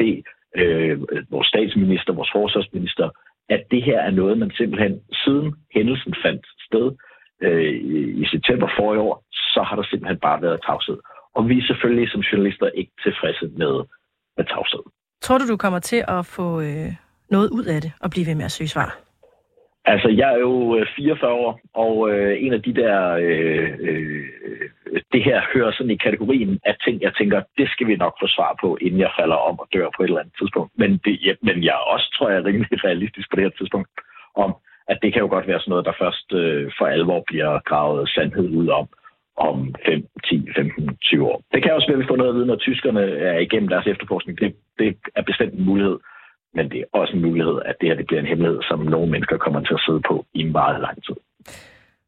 øh, 0.56 1.02
vores 1.30 1.48
statsminister, 1.48 2.14
vores 2.14 2.32
forsvarsminister, 2.32 3.10
at 3.50 3.64
det 3.72 3.84
her 3.84 4.00
er 4.00 4.12
noget, 4.12 4.38
man 4.38 4.52
simpelthen 4.52 5.02
siden 5.24 5.56
hændelsen 5.76 6.16
fandt 6.24 6.46
sted 6.68 6.86
øh, 6.86 7.11
i 8.22 8.26
september 8.32 8.68
for 8.78 8.94
i 8.94 8.98
år, 8.98 9.24
så 9.32 9.62
har 9.68 9.76
der 9.76 9.84
simpelthen 9.84 10.20
bare 10.20 10.42
været 10.42 10.60
tavshed. 10.66 10.98
Og 11.36 11.50
vi 11.50 11.58
er 11.58 11.66
selvfølgelig 11.68 12.10
som 12.12 12.22
journalister 12.22 12.70
ikke 12.70 12.92
tilfredse 13.04 13.46
med, 13.62 13.74
med 14.38 14.46
tavshed. 14.46 14.84
Tror 15.22 15.38
du, 15.38 15.48
du 15.48 15.58
kommer 15.58 15.80
til 15.80 16.04
at 16.08 16.26
få 16.26 16.62
øh, 16.62 16.92
noget 17.30 17.50
ud 17.50 17.66
af 17.66 17.82
det 17.82 17.92
og 18.02 18.10
blive 18.10 18.28
ved 18.28 18.36
med 18.36 18.46
at 18.46 18.52
søge 18.52 18.68
svar? 18.68 18.98
Altså, 19.86 20.10
jeg 20.10 20.34
er 20.34 20.40
jo 20.40 20.86
44 20.96 21.32
øh, 21.32 21.38
år, 21.38 21.60
og 21.74 22.12
øh, 22.12 22.44
en 22.46 22.54
af 22.54 22.62
de 22.62 22.74
der... 22.74 23.12
Øh, 23.12 23.70
øh, 23.80 24.26
det 25.14 25.24
her 25.24 25.42
hører 25.54 25.72
sådan 25.72 25.92
i 25.92 26.04
kategorien 26.06 26.60
af 26.66 26.76
ting, 26.86 27.02
jeg 27.02 27.14
tænker, 27.16 27.42
det 27.58 27.70
skal 27.70 27.88
vi 27.88 27.96
nok 27.96 28.16
få 28.22 28.28
svar 28.28 28.58
på, 28.62 28.78
inden 28.82 29.00
jeg 29.00 29.12
falder 29.20 29.36
om 29.36 29.60
og 29.60 29.68
dør 29.74 29.90
på 29.96 30.04
et 30.04 30.08
eller 30.08 30.20
andet 30.20 30.36
tidspunkt. 30.40 30.72
Men, 30.78 30.92
det, 31.06 31.26
ja, 31.26 31.34
men 31.42 31.64
jeg 31.64 31.78
også, 31.94 32.08
tror 32.16 32.30
jeg, 32.30 32.38
er 32.38 32.46
rimelig 32.46 32.84
realistisk 32.84 33.30
på 33.30 33.36
det 33.36 33.44
her 33.44 33.58
tidspunkt, 33.60 33.90
om 34.36 34.56
at 34.92 34.98
det 35.02 35.14
kan 35.14 35.22
jo 35.22 35.30
godt 35.36 35.48
være 35.48 35.60
sådan 35.60 35.72
noget, 35.72 35.86
der 35.90 36.02
først 36.04 36.28
øh, 36.42 36.72
for 36.78 36.86
alvor 36.86 37.24
bliver 37.30 37.52
gravet 37.70 38.10
sandhed 38.10 38.50
ud 38.60 38.68
om 38.68 38.88
om 39.38 39.76
5, 39.86 40.08
10, 40.30 40.48
15, 40.56 40.98
20 41.02 41.26
år. 41.32 41.42
Det 41.54 41.64
kan 41.64 41.74
også 41.74 41.88
være, 41.88 41.98
at 41.98 42.04
vi 42.04 42.10
får 42.10 42.16
noget 42.16 42.30
at 42.30 42.36
vide, 42.36 42.46
når 42.46 42.56
tyskerne 42.56 43.02
er 43.02 43.40
igennem 43.40 43.70
deres 43.70 43.88
efterforskning. 43.88 44.40
Det, 44.40 44.56
det 44.80 44.98
er 45.16 45.22
bestemt 45.22 45.54
en 45.54 45.66
mulighed. 45.66 45.98
Men 46.54 46.70
det 46.72 46.80
er 46.80 47.00
også 47.00 47.14
en 47.14 47.22
mulighed, 47.22 47.58
at 47.66 47.76
det 47.82 47.90
her 47.90 47.96
det 47.96 48.08
bliver 48.08 48.20
en 48.20 48.32
hemmelighed, 48.32 48.60
som 48.70 48.80
nogle 48.80 49.12
mennesker 49.12 49.38
kommer 49.38 49.60
til 49.60 49.74
at 49.74 49.84
sidde 49.88 50.02
på 50.10 50.26
i 50.34 50.40
en 50.40 50.52
meget 50.52 50.82
lang 50.82 51.04
tid. 51.06 51.16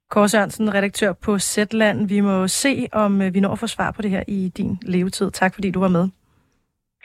Kåre 0.10 0.30
Sørensen, 0.30 0.74
redaktør 0.74 1.14
på 1.26 1.40
Zetland. 1.40 2.08
Vi 2.08 2.20
må 2.20 2.48
se, 2.48 2.88
om 2.92 3.22
øh, 3.22 3.34
vi 3.34 3.40
når 3.40 3.52
at 3.52 3.60
få 3.60 3.68
svar 3.68 3.92
på 3.92 4.02
det 4.02 4.12
her 4.12 4.24
i 4.28 4.52
din 4.58 4.78
levetid. 4.86 5.32
Tak 5.32 5.54
fordi 5.54 5.72
du 5.72 5.80
var 5.80 5.88
med. 5.88 6.06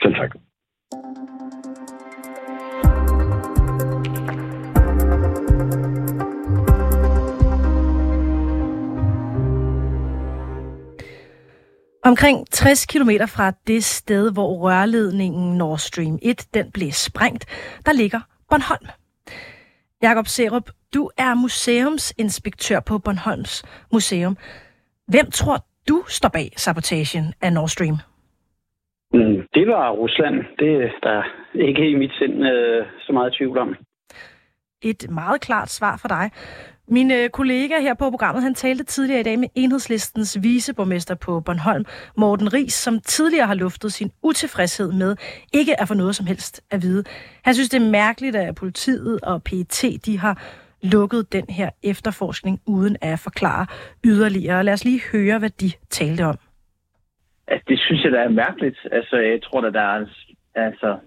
Selv 0.01 0.15
tak. 0.15 0.31
Omkring 12.11 12.47
60 12.51 12.85
km 12.85 13.09
fra 13.35 13.51
det 13.67 13.83
sted, 13.83 14.33
hvor 14.33 14.49
rørledningen 14.65 15.57
Nord 15.57 15.77
Stream 15.77 16.19
1 16.21 16.47
den 16.53 16.71
blev 16.71 16.91
sprængt, 16.91 17.43
der 17.85 17.93
ligger 17.93 18.21
Bornholm. 18.49 18.87
Jakob 20.01 20.27
Serup, 20.27 20.67
du 20.95 21.09
er 21.17 21.33
museumsinspektør 21.43 22.79
på 22.79 22.97
Bornholms 23.05 23.53
Museum. 23.93 24.37
Hvem 25.07 25.27
tror 25.31 25.57
du 25.89 26.03
står 26.07 26.29
bag 26.29 26.49
sabotagen 26.57 27.25
af 27.41 27.53
Nord 27.53 27.69
Stream? 27.75 27.97
Mm, 29.13 29.37
det 29.53 29.67
var 29.67 29.91
Rusland. 29.91 30.35
Det 30.59 30.71
er 30.83 30.91
der 31.03 31.23
ikke 31.53 31.89
i 31.89 31.95
mit 31.95 32.13
sind 32.19 32.47
øh, 32.51 32.85
så 32.99 33.13
meget 33.13 33.33
tvivl 33.37 33.57
om. 33.57 33.75
Et 34.81 35.09
meget 35.09 35.41
klart 35.41 35.69
svar 35.69 35.97
for 36.01 36.07
dig. 36.07 36.31
Min 36.91 37.11
øh, 37.11 37.29
kollega 37.29 37.79
her 37.81 37.93
på 37.93 38.09
programmet, 38.09 38.43
han 38.43 38.53
talte 38.53 38.83
tidligere 38.83 39.19
i 39.19 39.23
dag 39.23 39.39
med 39.39 39.47
enhedslistens 39.55 40.37
viceborgmester 40.43 41.15
på 41.15 41.39
Bornholm, 41.39 41.85
Morten 42.17 42.53
Ries, 42.53 42.73
som 42.73 42.99
tidligere 42.99 43.47
har 43.47 43.53
luftet 43.53 43.93
sin 43.93 44.11
utilfredshed 44.23 44.91
med 44.91 45.15
ikke 45.53 45.81
at 45.81 45.87
få 45.87 45.93
noget 45.93 46.15
som 46.15 46.25
helst 46.25 46.61
at 46.71 46.81
vide. 46.81 47.03
Han 47.43 47.53
synes, 47.53 47.69
det 47.69 47.81
er 47.81 47.91
mærkeligt, 47.91 48.35
at 48.35 48.55
politiet 48.55 49.19
og 49.23 49.43
PET 49.43 49.83
de 50.05 50.19
har 50.19 50.35
lukket 50.83 51.33
den 51.33 51.45
her 51.49 51.69
efterforskning 51.83 52.59
uden 52.67 52.97
at 53.01 53.19
forklare 53.19 53.65
yderligere. 54.05 54.63
Lad 54.63 54.73
os 54.73 54.85
lige 54.85 55.01
høre, 55.11 55.39
hvad 55.39 55.49
de 55.49 55.71
talte 55.89 56.25
om. 56.25 56.37
Altså, 57.47 57.65
det 57.67 57.79
synes 57.79 58.03
jeg, 58.03 58.11
der 58.11 58.21
er 58.21 58.29
mærkeligt. 58.29 58.77
Altså, 58.91 59.15
jeg 59.17 59.41
tror, 59.43 59.61
at 59.61 59.73
der 59.73 59.81
er, 59.81 60.05
altså, 60.55 60.97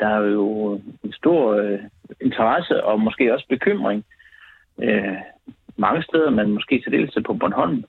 der 0.00 0.08
er 0.08 0.20
jo 0.20 0.80
en 1.04 1.12
stor 1.12 1.52
øh, 1.52 1.78
interesse 2.20 2.84
og 2.84 3.00
måske 3.00 3.34
også 3.34 3.46
bekymring 3.48 4.04
øh, 4.82 5.16
mange 5.76 6.02
steder, 6.02 6.30
men 6.30 6.50
måske 6.50 6.80
til 6.80 6.92
dels 6.92 7.14
på 7.26 7.34
Bornholm, 7.34 7.84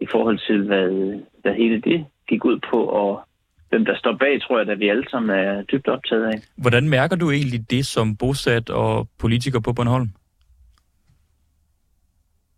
i 0.00 0.06
forhold 0.10 0.38
til, 0.46 0.66
hvad, 0.66 1.20
hvad 1.42 1.54
hele 1.54 1.80
det 1.80 2.06
gik 2.28 2.44
ud 2.44 2.58
på, 2.70 2.84
og 2.84 3.22
hvem 3.68 3.84
der 3.84 3.96
står 3.96 4.16
bag, 4.16 4.40
tror 4.42 4.58
jeg, 4.58 4.68
at 4.68 4.80
vi 4.80 4.88
alle 4.88 5.08
sammen 5.10 5.30
er 5.38 5.62
dybt 5.62 5.88
optaget 5.88 6.24
af. 6.24 6.38
Hvordan 6.56 6.88
mærker 6.88 7.16
du 7.16 7.30
egentlig 7.30 7.70
det 7.70 7.86
som 7.86 8.16
bosat 8.16 8.70
og 8.70 9.08
politiker 9.18 9.60
på 9.60 9.72
Bornholm? 9.72 10.08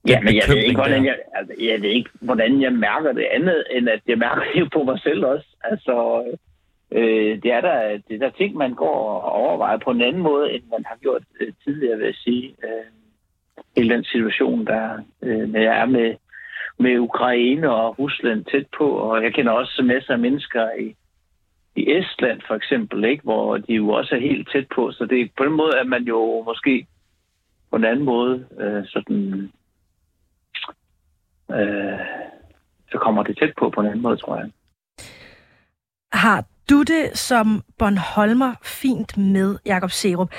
Ja, 0.09 0.21
men 0.21 0.35
jeg 0.35 0.45
ved, 0.49 0.57
ikke, 0.57 0.81
hvordan 0.81 1.05
jeg, 1.05 1.17
altså, 1.35 1.55
jeg 1.59 1.83
ved 1.83 1.91
ikke, 1.91 2.11
hvordan 2.21 2.63
jeg 2.63 2.73
mærker 2.73 3.13
det 3.13 3.27
andet, 3.37 3.65
end 3.71 3.89
at 3.89 4.01
jeg 4.07 4.19
mærker 4.19 4.43
det 4.55 4.73
på 4.73 4.83
mig 4.83 5.01
selv 5.01 5.25
også. 5.25 5.47
Altså, 5.65 6.25
øh, 6.91 7.43
det, 7.43 7.53
er 7.53 7.61
der, 7.61 7.99
det 8.09 8.15
er 8.15 8.19
der 8.19 8.31
ting, 8.31 8.57
man 8.57 8.75
går 8.75 9.21
og 9.23 9.33
overvejer 9.33 9.79
på 9.79 9.91
en 9.91 10.03
anden 10.03 10.23
måde, 10.23 10.53
end 10.53 10.63
man 10.71 10.85
har 10.87 10.97
gjort 10.97 11.23
øh, 11.41 11.53
tidligere, 11.65 11.97
vil 11.97 12.05
jeg 12.05 12.15
sige. 12.15 12.49
Øh, 12.65 12.87
hele 13.77 13.95
den 13.95 14.05
situation, 14.05 14.67
der 14.67 14.99
øh, 15.23 15.53
jeg 15.53 15.81
er 15.81 15.87
med, 15.87 16.15
med 16.79 16.99
Ukraine 16.99 17.71
og 17.71 17.99
Rusland 17.99 18.45
tæt 18.45 18.67
på, 18.79 18.89
og 18.91 19.23
jeg 19.23 19.35
kender 19.35 19.53
også 19.53 19.83
masser 19.83 20.13
af 20.13 20.19
mennesker 20.19 20.71
i, 20.81 20.97
i 21.77 21.91
Estland 21.91 22.41
for 22.47 22.55
eksempel, 22.55 23.05
ikke, 23.05 23.23
hvor 23.23 23.57
de 23.57 23.75
jo 23.75 23.89
også 23.89 24.15
er 24.15 24.21
helt 24.21 24.49
tæt 24.53 24.67
på, 24.75 24.93
så 24.93 25.07
det 25.07 25.31
på 25.37 25.45
den 25.45 25.53
måde 25.53 25.73
er 25.79 25.85
man 25.85 26.03
jo 26.03 26.43
måske 26.47 26.87
på 27.71 27.77
en 27.77 27.85
anden 27.85 28.05
måde 28.05 28.47
øh, 28.61 28.85
sådan 28.87 29.51
øh, 31.51 32.01
så 32.91 32.99
kommer 32.99 33.23
det 33.23 33.39
tæt 33.39 33.53
på 33.59 33.71
på 33.71 33.81
en 33.81 33.87
anden 33.87 34.03
måde, 34.03 34.17
tror 34.17 34.37
jeg. 34.37 34.51
Har 36.13 36.45
du 36.71 36.83
det 36.83 37.19
som 37.19 37.63
Bornholmer 37.79 38.55
fint 38.63 39.17
med, 39.17 39.59
Jakob 39.67 39.91
Serup, 39.91 40.31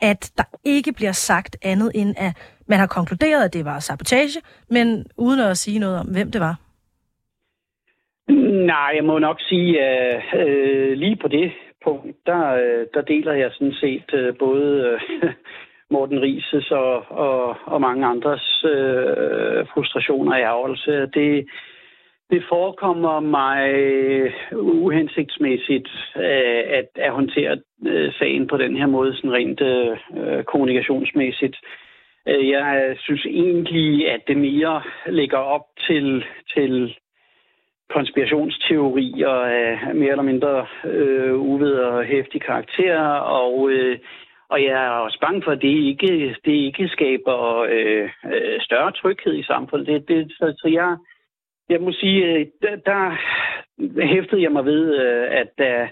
at 0.00 0.32
der 0.38 0.44
ikke 0.64 0.92
bliver 0.92 1.12
sagt 1.12 1.56
andet 1.62 1.92
end, 1.94 2.14
at 2.18 2.32
man 2.72 2.78
har 2.84 2.96
konkluderet, 2.98 3.44
at 3.44 3.54
det 3.56 3.64
var 3.64 3.78
sabotage, 3.78 4.40
men 4.76 4.86
uden 5.26 5.40
at 5.40 5.56
sige 5.56 5.78
noget 5.78 5.96
om, 6.02 6.06
hvem 6.16 6.30
det 6.34 6.40
var? 6.40 6.56
Nej, 8.72 8.90
jeg 8.98 9.04
må 9.04 9.18
nok 9.18 9.38
sige, 9.40 9.80
at 9.80 10.22
øh, 10.46 10.92
lige 11.02 11.16
på 11.22 11.28
det 11.28 11.52
punkt, 11.84 12.16
der, 12.26 12.42
øh, 12.62 12.86
der 12.94 13.02
deler 13.12 13.32
jeg 13.32 13.50
sådan 13.52 13.76
set 13.82 14.08
øh, 14.12 14.34
både 14.38 14.98
øh, 15.22 15.32
Morten 15.92 16.20
Rises 16.22 16.70
og, 16.70 16.94
og, 17.26 17.56
og 17.64 17.80
mange 17.80 18.06
andres 18.06 18.64
øh, 18.64 19.66
frustrationer 19.72 20.32
og 20.32 20.40
ærgelse. 20.40 20.92
Det, 21.18 21.46
det 22.30 22.42
forekommer 22.48 23.20
mig 23.20 23.62
uhensigtsmæssigt 24.52 25.88
øh, 26.16 26.62
at, 26.78 26.88
at 26.94 27.12
håndtere 27.12 27.58
øh, 27.86 28.12
sagen 28.12 28.46
på 28.46 28.56
den 28.56 28.76
her 28.76 28.86
måde, 28.86 29.16
sådan 29.16 29.32
rent 29.32 29.60
øh, 29.60 29.96
øh 30.18 30.44
kommunikationsmæssigt. 30.44 31.56
Øh, 31.56 31.91
Øh, 32.28 32.48
jeg 32.48 32.96
synes 32.98 33.26
egentlig, 33.26 34.10
at 34.10 34.20
det 34.28 34.36
mere 34.36 34.82
ligger 35.06 35.38
op 35.38 35.66
til, 35.86 36.24
til 36.54 36.96
konspirationsteorier 37.90 39.28
af 39.28 39.94
mere 39.94 40.10
eller 40.10 40.22
mindre 40.22 40.66
øh, 40.84 41.34
uved 41.34 41.72
og 41.72 42.04
hæftig 42.04 42.42
karakter, 42.42 43.00
og, 43.40 43.70
øh, 43.70 43.98
og 44.48 44.62
jeg 44.62 44.84
er 44.86 44.90
også 44.90 45.18
bange 45.20 45.42
for, 45.42 45.50
at 45.50 45.62
det 45.62 45.68
ikke, 45.68 46.36
det 46.44 46.52
ikke 46.52 46.88
skaber 46.88 47.58
øh, 47.58 48.10
øh 48.34 48.60
større 48.60 48.92
tryghed 48.92 49.34
i 49.34 49.42
samfundet. 49.42 49.86
Det, 49.86 50.08
det, 50.08 50.32
så, 50.32 50.54
så 50.58 50.68
jeg, 50.68 50.96
jeg 51.68 51.80
må 51.80 51.92
sige, 51.92 52.26
øh, 52.26 52.46
der, 52.62 52.76
der 52.76 53.18
hæftede 54.06 54.42
jeg 54.42 54.52
mig 54.52 54.64
ved, 54.64 54.96
at 55.30 55.48
da 55.58 55.88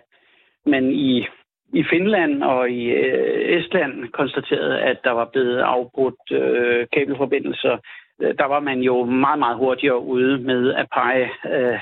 man 0.66 0.90
i, 0.90 1.26
i 1.72 1.84
Finland 1.90 2.42
og 2.42 2.70
i 2.70 2.90
øh, 2.90 3.58
Estland 3.58 4.08
konstaterede, 4.12 4.80
at 4.80 4.98
der 5.04 5.10
var 5.10 5.28
blevet 5.32 5.58
afbrudt 5.58 6.32
øh, 6.32 6.86
kabelforbindelser, 6.92 7.78
øh, 8.22 8.34
der 8.38 8.44
var 8.44 8.60
man 8.60 8.80
jo 8.80 9.04
meget, 9.04 9.38
meget 9.38 9.56
hurtigere 9.56 10.00
ude 10.00 10.38
med 10.38 10.74
at 10.74 10.86
pege 10.92 11.30
øh, 11.54 11.78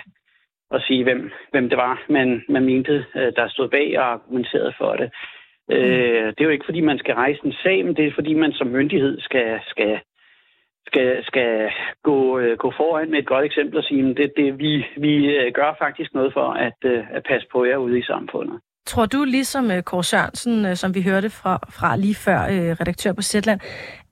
og 0.70 0.80
sige, 0.80 1.04
hvem, 1.04 1.30
hvem 1.50 1.68
det 1.68 1.78
var, 1.78 2.02
man, 2.08 2.44
man 2.48 2.64
mente, 2.64 3.04
øh, 3.16 3.32
der 3.36 3.48
stod 3.48 3.68
bag 3.68 3.98
og 3.98 4.04
argumenterede 4.12 4.72
for 4.78 4.92
det. 4.92 5.10
Mm. 5.68 5.74
Øh, 5.74 6.26
det 6.26 6.40
er 6.40 6.44
jo 6.44 6.50
ikke, 6.50 6.64
fordi 6.64 6.80
man 6.80 6.98
skal 6.98 7.14
rejse 7.14 7.40
en 7.44 7.52
sag, 7.52 7.84
men 7.84 7.96
det 7.96 8.06
er, 8.06 8.12
fordi 8.14 8.34
man 8.34 8.52
som 8.52 8.66
myndighed 8.66 9.20
skal, 9.20 9.60
skal 9.66 10.00
skal, 10.86 11.24
skal 11.24 11.70
gå, 12.02 12.38
øh, 12.38 12.58
gå 12.58 12.72
foran 12.76 13.10
med 13.10 13.18
et 13.18 13.26
godt 13.26 13.44
eksempel 13.44 13.78
og 13.78 13.84
sige, 13.84 14.10
at 14.10 14.16
det, 14.16 14.32
det, 14.36 14.58
vi, 14.58 14.86
vi 14.96 15.14
øh, 15.36 15.52
gør 15.52 15.76
faktisk 15.78 16.14
noget 16.14 16.32
for 16.32 16.48
at, 16.66 16.78
øh, 16.84 17.04
at 17.16 17.22
passe 17.28 17.48
på 17.52 17.64
jer 17.64 17.76
ude 17.76 17.98
i 17.98 18.02
samfundet. 18.02 18.60
Tror 18.88 19.06
du, 19.06 19.24
ligesom 19.24 19.70
øh, 19.70 19.82
Kåre 19.82 20.04
Sørensen, 20.04 20.66
øh, 20.66 20.74
som 20.74 20.94
vi 20.94 21.02
hørte 21.02 21.30
fra, 21.30 21.54
fra 21.76 21.96
lige 21.96 22.18
før, 22.26 22.40
øh, 22.54 22.70
redaktør 22.80 23.12
på 23.12 23.22
Zetland, 23.22 23.60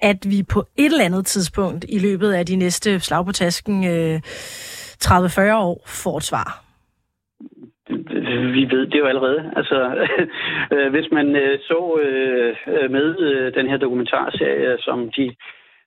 at 0.01 0.19
vi 0.33 0.39
på 0.55 0.61
et 0.79 0.93
eller 0.93 1.05
andet 1.05 1.27
tidspunkt 1.27 1.85
i 1.89 1.99
løbet 1.99 2.33
af 2.33 2.47
de 2.47 2.57
næste 2.57 3.01
slag 3.01 3.25
på 3.27 3.33
tasken 3.33 3.85
30-40 3.85 5.55
år 5.69 5.77
får 5.87 6.17
et 6.17 6.23
svar? 6.23 6.49
Vi 8.57 8.63
ved 8.75 8.87
det 8.93 8.99
jo 8.99 9.07
allerede. 9.07 9.53
Altså, 9.57 9.79
hvis 10.95 11.09
man 11.13 11.27
så 11.71 11.81
med 12.97 13.07
den 13.53 13.67
her 13.71 13.77
dokumentarserie, 13.77 14.77
som 14.79 15.11
de 15.17 15.35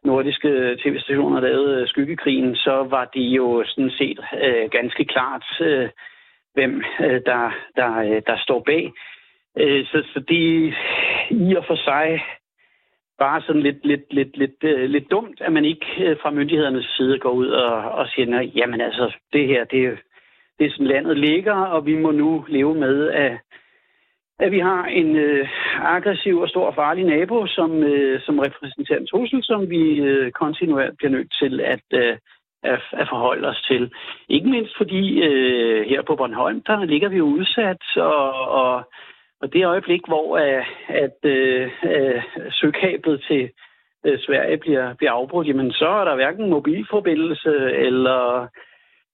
nordiske 0.04 0.78
tv-stationer 0.84 1.40
lavede 1.40 1.88
Skyggekrigen, 1.88 2.56
så 2.56 2.88
var 2.90 3.06
det 3.14 3.26
jo 3.38 3.64
sådan 3.68 3.92
set 4.00 4.20
ganske 4.72 5.06
klart 5.06 5.46
hvem 6.54 6.84
øh, 7.00 7.22
der, 7.26 7.52
der, 7.76 7.98
øh, 7.98 8.22
der 8.28 8.38
står 8.38 8.64
bag. 8.66 8.92
Øh, 9.58 9.86
så, 9.86 10.04
så 10.14 10.20
det 10.20 10.74
i 11.30 11.56
og 11.56 11.66
for 11.68 11.76
sig 11.76 12.22
bare 13.20 13.42
sådan 13.42 13.62
lidt, 13.62 13.86
lidt, 13.86 14.14
lidt, 14.14 14.38
lidt, 14.38 14.90
lidt 14.92 15.12
dumt, 15.12 15.42
at 15.42 15.52
man 15.52 15.66
ikke 15.66 16.18
fra 16.22 16.32
myndighedernes 16.32 16.86
side 16.98 17.20
går 17.20 17.32
ud 17.32 17.48
og, 17.48 17.92
og 17.92 18.08
siger, 18.08 18.42
jamen 18.42 18.82
altså, 18.82 19.16
det 19.34 19.48
her, 19.48 19.64
det, 19.64 20.00
det 20.60 20.66
er 20.66 20.72
sådan 20.72 20.88
landet 20.88 21.18
ligger, 21.18 21.54
og 21.54 21.86
vi 21.86 21.96
må 21.96 22.12
nu 22.12 22.46
leve 22.48 22.76
med, 22.76 23.10
at, 23.10 23.38
at 24.40 24.52
vi 24.52 24.60
har 24.60 24.86
en 24.86 25.16
øh, 25.16 25.48
aggressiv 25.82 26.38
og 26.38 26.50
stor 26.50 26.66
og 26.66 26.76
farlig 26.76 27.06
nabo, 27.06 27.48
som, 27.48 27.84
øh, 27.84 28.22
som 28.22 28.40
repræsenterer 28.40 29.00
en 29.00 29.08
trussel, 29.08 29.44
som 29.44 29.70
vi 29.70 30.00
øh, 30.00 30.32
kontinuerligt 30.32 30.98
bliver 30.98 31.12
nødt 31.12 31.34
til 31.42 31.62
at, 31.62 31.86
øh, 31.94 32.18
at, 32.64 32.82
at 32.92 33.10
forholde 33.10 33.48
os 33.48 33.62
til. 33.62 33.94
Ikke 34.30 34.50
mindst 34.50 34.78
fordi 34.78 35.22
øh, 35.22 35.86
her 35.86 36.02
på 36.02 36.16
Bornholm, 36.16 36.62
der 36.62 36.86
ligger 36.86 37.10
vi 37.10 37.18
jo 37.18 37.26
udsat, 37.26 37.84
og, 37.96 38.50
og, 38.50 38.84
og 39.42 39.54
det 39.54 39.66
øjeblik, 39.66 40.02
hvor 40.08 40.38
at, 40.38 40.66
at 40.88 41.18
øh, 41.24 41.72
øh, 41.84 42.24
søkablet 42.52 43.24
til 43.28 43.50
øh, 44.06 44.20
Sverige 44.20 44.58
bliver, 44.58 44.94
bliver 44.94 45.12
afbrudt, 45.12 45.48
jamen 45.48 45.72
så 45.72 45.88
er 45.88 46.06
der 46.06 46.16
hverken 46.16 46.50
mobilforbindelse 46.50 47.72
eller, 47.72 48.48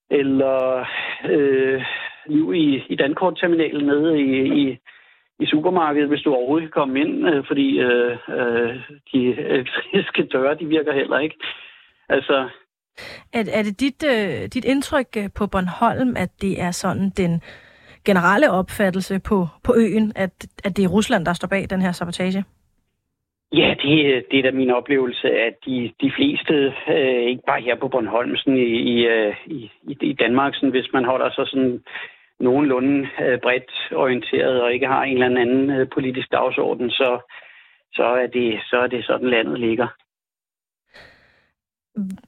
eller 0.09 0.85
øh, 1.29 1.83
liv 2.27 2.53
i, 2.53 2.83
i 2.89 2.95
Dankortterminalen 2.95 3.85
nede 3.85 4.21
i, 4.21 4.61
i, 4.61 4.77
i 5.39 5.45
supermarkedet, 5.45 6.09
hvis 6.09 6.21
du 6.21 6.33
overhovedet 6.33 6.73
kan 6.73 6.81
komme 6.81 6.99
ind, 6.99 7.27
øh, 7.29 7.45
fordi 7.47 7.79
øh, 7.79 8.17
øh, 8.29 8.75
de 9.13 9.25
øh, 9.25 9.35
elektriske 9.93 10.23
døre, 10.23 10.55
de 10.55 10.65
virker 10.65 10.93
heller 10.93 11.19
ikke. 11.19 11.35
Altså, 12.09 12.49
er, 13.33 13.43
er 13.53 13.63
det 13.63 13.79
dit, 13.79 14.03
øh, 14.13 14.47
dit 14.53 14.65
indtryk 14.65 15.07
øh, 15.17 15.29
på 15.35 15.47
Bornholm, 15.47 16.15
at 16.17 16.29
det 16.41 16.61
er 16.61 16.71
sådan 16.71 17.09
den 17.17 17.41
generelle 18.05 18.51
opfattelse 18.51 19.19
på, 19.19 19.47
på 19.63 19.73
øen, 19.77 20.13
at, 20.15 20.47
at 20.63 20.77
det 20.77 20.85
er 20.85 20.89
Rusland, 20.89 21.25
der 21.25 21.33
står 21.33 21.47
bag 21.47 21.69
den 21.69 21.81
her 21.81 21.91
sabotage? 21.91 22.43
Ja, 23.53 23.75
det, 23.81 24.25
det 24.31 24.39
er 24.39 24.43
da 24.43 24.51
min 24.51 24.71
oplevelse, 24.71 25.27
at 25.27 25.53
de, 25.65 25.91
de 26.01 26.11
fleste, 26.15 26.73
øh, 26.89 27.23
ikke 27.31 27.43
bare 27.47 27.61
her 27.61 27.75
på 27.75 27.87
Bornholm, 27.87 28.35
sådan 28.35 28.57
i, 28.57 28.77
i, 28.93 29.07
øh, 29.07 29.35
i, 29.45 29.71
i 30.01 30.13
Danmark, 30.13 30.55
sådan, 30.55 30.69
hvis 30.69 30.93
man 30.93 31.05
holder 31.05 31.29
sig 31.31 31.47
sådan 31.47 31.83
nogenlunde 32.39 33.07
øh, 33.21 33.39
bredt 33.39 33.71
orienteret 33.95 34.61
og 34.61 34.73
ikke 34.73 34.87
har 34.87 35.03
en 35.03 35.23
eller 35.23 35.41
anden 35.41 35.69
øh, 35.69 35.87
politisk 35.93 36.31
dagsorden, 36.31 36.89
så, 36.89 37.19
så, 37.93 38.03
er 38.03 38.27
det, 38.27 38.59
så 38.69 38.77
er 38.77 38.87
det 38.87 39.05
sådan, 39.05 39.29
landet 39.29 39.59
ligger. 39.59 39.87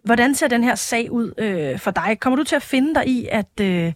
Hvordan 0.06 0.34
ser 0.34 0.48
den 0.48 0.64
her 0.64 0.76
sag 0.76 1.12
ud 1.12 1.28
øh, 1.46 1.80
for 1.80 1.92
dig? 1.92 2.20
Kommer 2.22 2.38
du 2.38 2.44
til 2.44 2.56
at 2.56 2.70
finde 2.74 2.96
dig 2.96 3.06
i, 3.08 3.20
at, 3.32 3.54
øh, 3.62 3.90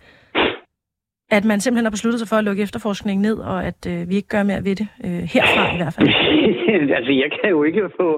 at 1.37 1.43
man 1.45 1.59
simpelthen 1.59 1.85
har 1.85 1.97
besluttet 1.97 2.19
sig 2.19 2.29
for 2.29 2.35
at 2.35 2.43
lukke 2.43 2.63
efterforskningen 2.63 3.21
ned, 3.21 3.37
og 3.51 3.63
at 3.69 3.81
øh, 3.93 4.09
vi 4.09 4.15
ikke 4.15 4.33
gør 4.35 4.43
mere 4.43 4.65
ved 4.67 4.75
det? 4.81 4.87
Øh, 5.05 5.23
herfra 5.33 5.63
i 5.75 5.77
hvert 5.81 5.93
fald. 5.95 6.09
altså, 6.97 7.11
jeg 7.23 7.29
kan 7.37 7.49
jo 7.49 7.63
ikke 7.63 7.89
få 8.01 8.09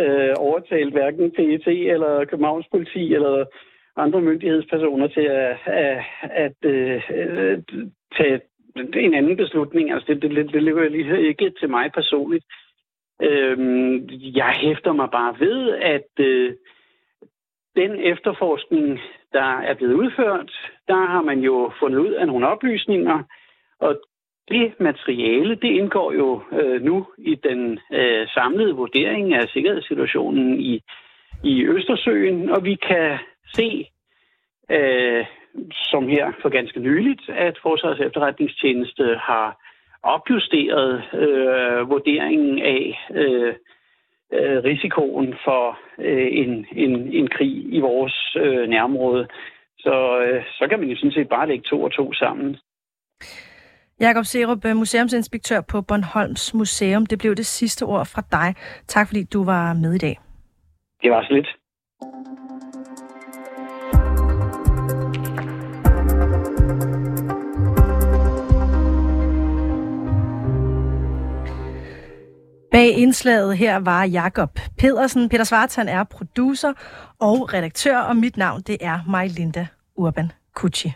øh, 0.00 0.32
overtalt 0.36 0.92
hverken 0.92 1.30
PET 1.36 1.66
eller 1.94 2.24
Københavns 2.30 2.66
politi 2.72 3.14
eller 3.14 3.44
andre 3.96 4.20
myndighedspersoner 4.20 5.06
til 5.06 5.20
at, 5.20 5.56
at, 5.66 6.04
at 6.44 6.58
øh, 6.64 7.02
tage 8.16 8.40
en 9.06 9.14
anden 9.14 9.36
beslutning. 9.36 9.92
Altså, 9.92 10.06
det, 10.08 10.22
det, 10.22 10.30
det, 10.30 10.52
det 10.52 10.62
ligger 10.62 10.88
lige 10.88 11.28
ikke 11.28 11.52
til 11.60 11.70
mig 11.70 11.92
personligt. 11.92 12.44
Øh, 13.22 13.58
jeg 14.36 14.52
hæfter 14.60 14.92
mig 14.92 15.08
bare 15.10 15.34
ved, 15.40 15.70
at 15.70 16.24
øh, 16.26 16.52
den 17.76 18.00
efterforskning, 18.00 19.00
der 19.32 19.58
er 19.60 19.74
blevet 19.74 19.94
udført, 19.94 20.50
der 20.88 21.06
har 21.06 21.22
man 21.22 21.38
jo 21.40 21.72
fundet 21.80 21.98
ud 21.98 22.12
af 22.12 22.26
nogle 22.26 22.48
oplysninger, 22.48 23.22
og 23.80 24.00
det 24.48 24.80
materiale, 24.80 25.54
det 25.54 25.68
indgår 25.68 26.12
jo 26.12 26.42
øh, 26.52 26.82
nu 26.82 27.06
i 27.18 27.34
den 27.34 27.80
øh, 27.92 28.28
samlede 28.28 28.74
vurdering 28.74 29.34
af 29.34 29.48
sikkerhedssituationen 29.48 30.60
i, 30.60 30.82
i 31.44 31.64
Østersøen, 31.64 32.50
og 32.50 32.64
vi 32.64 32.74
kan 32.74 33.18
se, 33.54 33.88
øh, 34.70 35.26
som 35.72 36.08
her 36.08 36.32
for 36.42 36.48
ganske 36.48 36.80
nyligt, 36.80 37.28
at 37.28 37.58
Forsvarets 37.62 38.00
efterretningstjeneste 38.00 39.04
har 39.16 39.56
opjusteret 40.02 41.02
øh, 41.14 41.90
vurderingen 41.90 42.58
af 42.58 43.06
øh, 43.10 43.54
øh, 44.32 44.64
risikoen 44.64 45.34
for 45.44 45.78
øh, 45.98 46.28
en, 46.30 46.66
en, 46.72 47.12
en 47.12 47.28
krig 47.28 47.74
i 47.76 47.80
vores 47.80 48.36
øh, 48.36 48.68
nærområde. 48.68 49.28
Så, 49.78 50.20
øh, 50.24 50.44
så 50.58 50.66
kan 50.68 50.80
man 50.80 50.88
jo 50.88 50.96
sådan 50.96 51.12
set 51.12 51.28
bare 51.28 51.48
lægge 51.48 51.64
to 51.70 51.82
og 51.82 51.92
to 51.92 52.12
sammen. 52.12 52.56
Jakob 54.00 54.24
Serup, 54.24 54.64
øh, 54.64 54.76
museumsinspektør 54.76 55.60
på 55.60 55.82
Bornholms 55.82 56.54
Museum. 56.54 57.06
Det 57.06 57.18
blev 57.18 57.34
det 57.34 57.46
sidste 57.46 57.82
ord 57.82 58.06
fra 58.06 58.22
dig. 58.30 58.54
Tak 58.86 59.06
fordi 59.08 59.24
du 59.24 59.44
var 59.44 59.74
med 59.74 59.94
i 59.94 59.98
dag. 59.98 60.16
Det 61.02 61.10
var 61.10 61.22
så 61.22 61.34
lidt. 61.34 61.59
Bag 72.70 72.88
indslaget 72.98 73.56
her 73.56 73.76
var 73.78 74.04
Jakob 74.04 74.58
Pedersen. 74.78 75.28
Peter 75.28 75.44
Svartan 75.44 75.88
er 75.88 76.04
producer 76.04 76.72
og 77.18 77.54
redaktør, 77.54 77.98
og 77.98 78.16
mit 78.16 78.36
navn 78.36 78.60
det 78.60 78.76
er 78.80 78.98
Majlinda 79.08 79.66
Urban 79.96 80.32
Kutschi. 80.54 80.92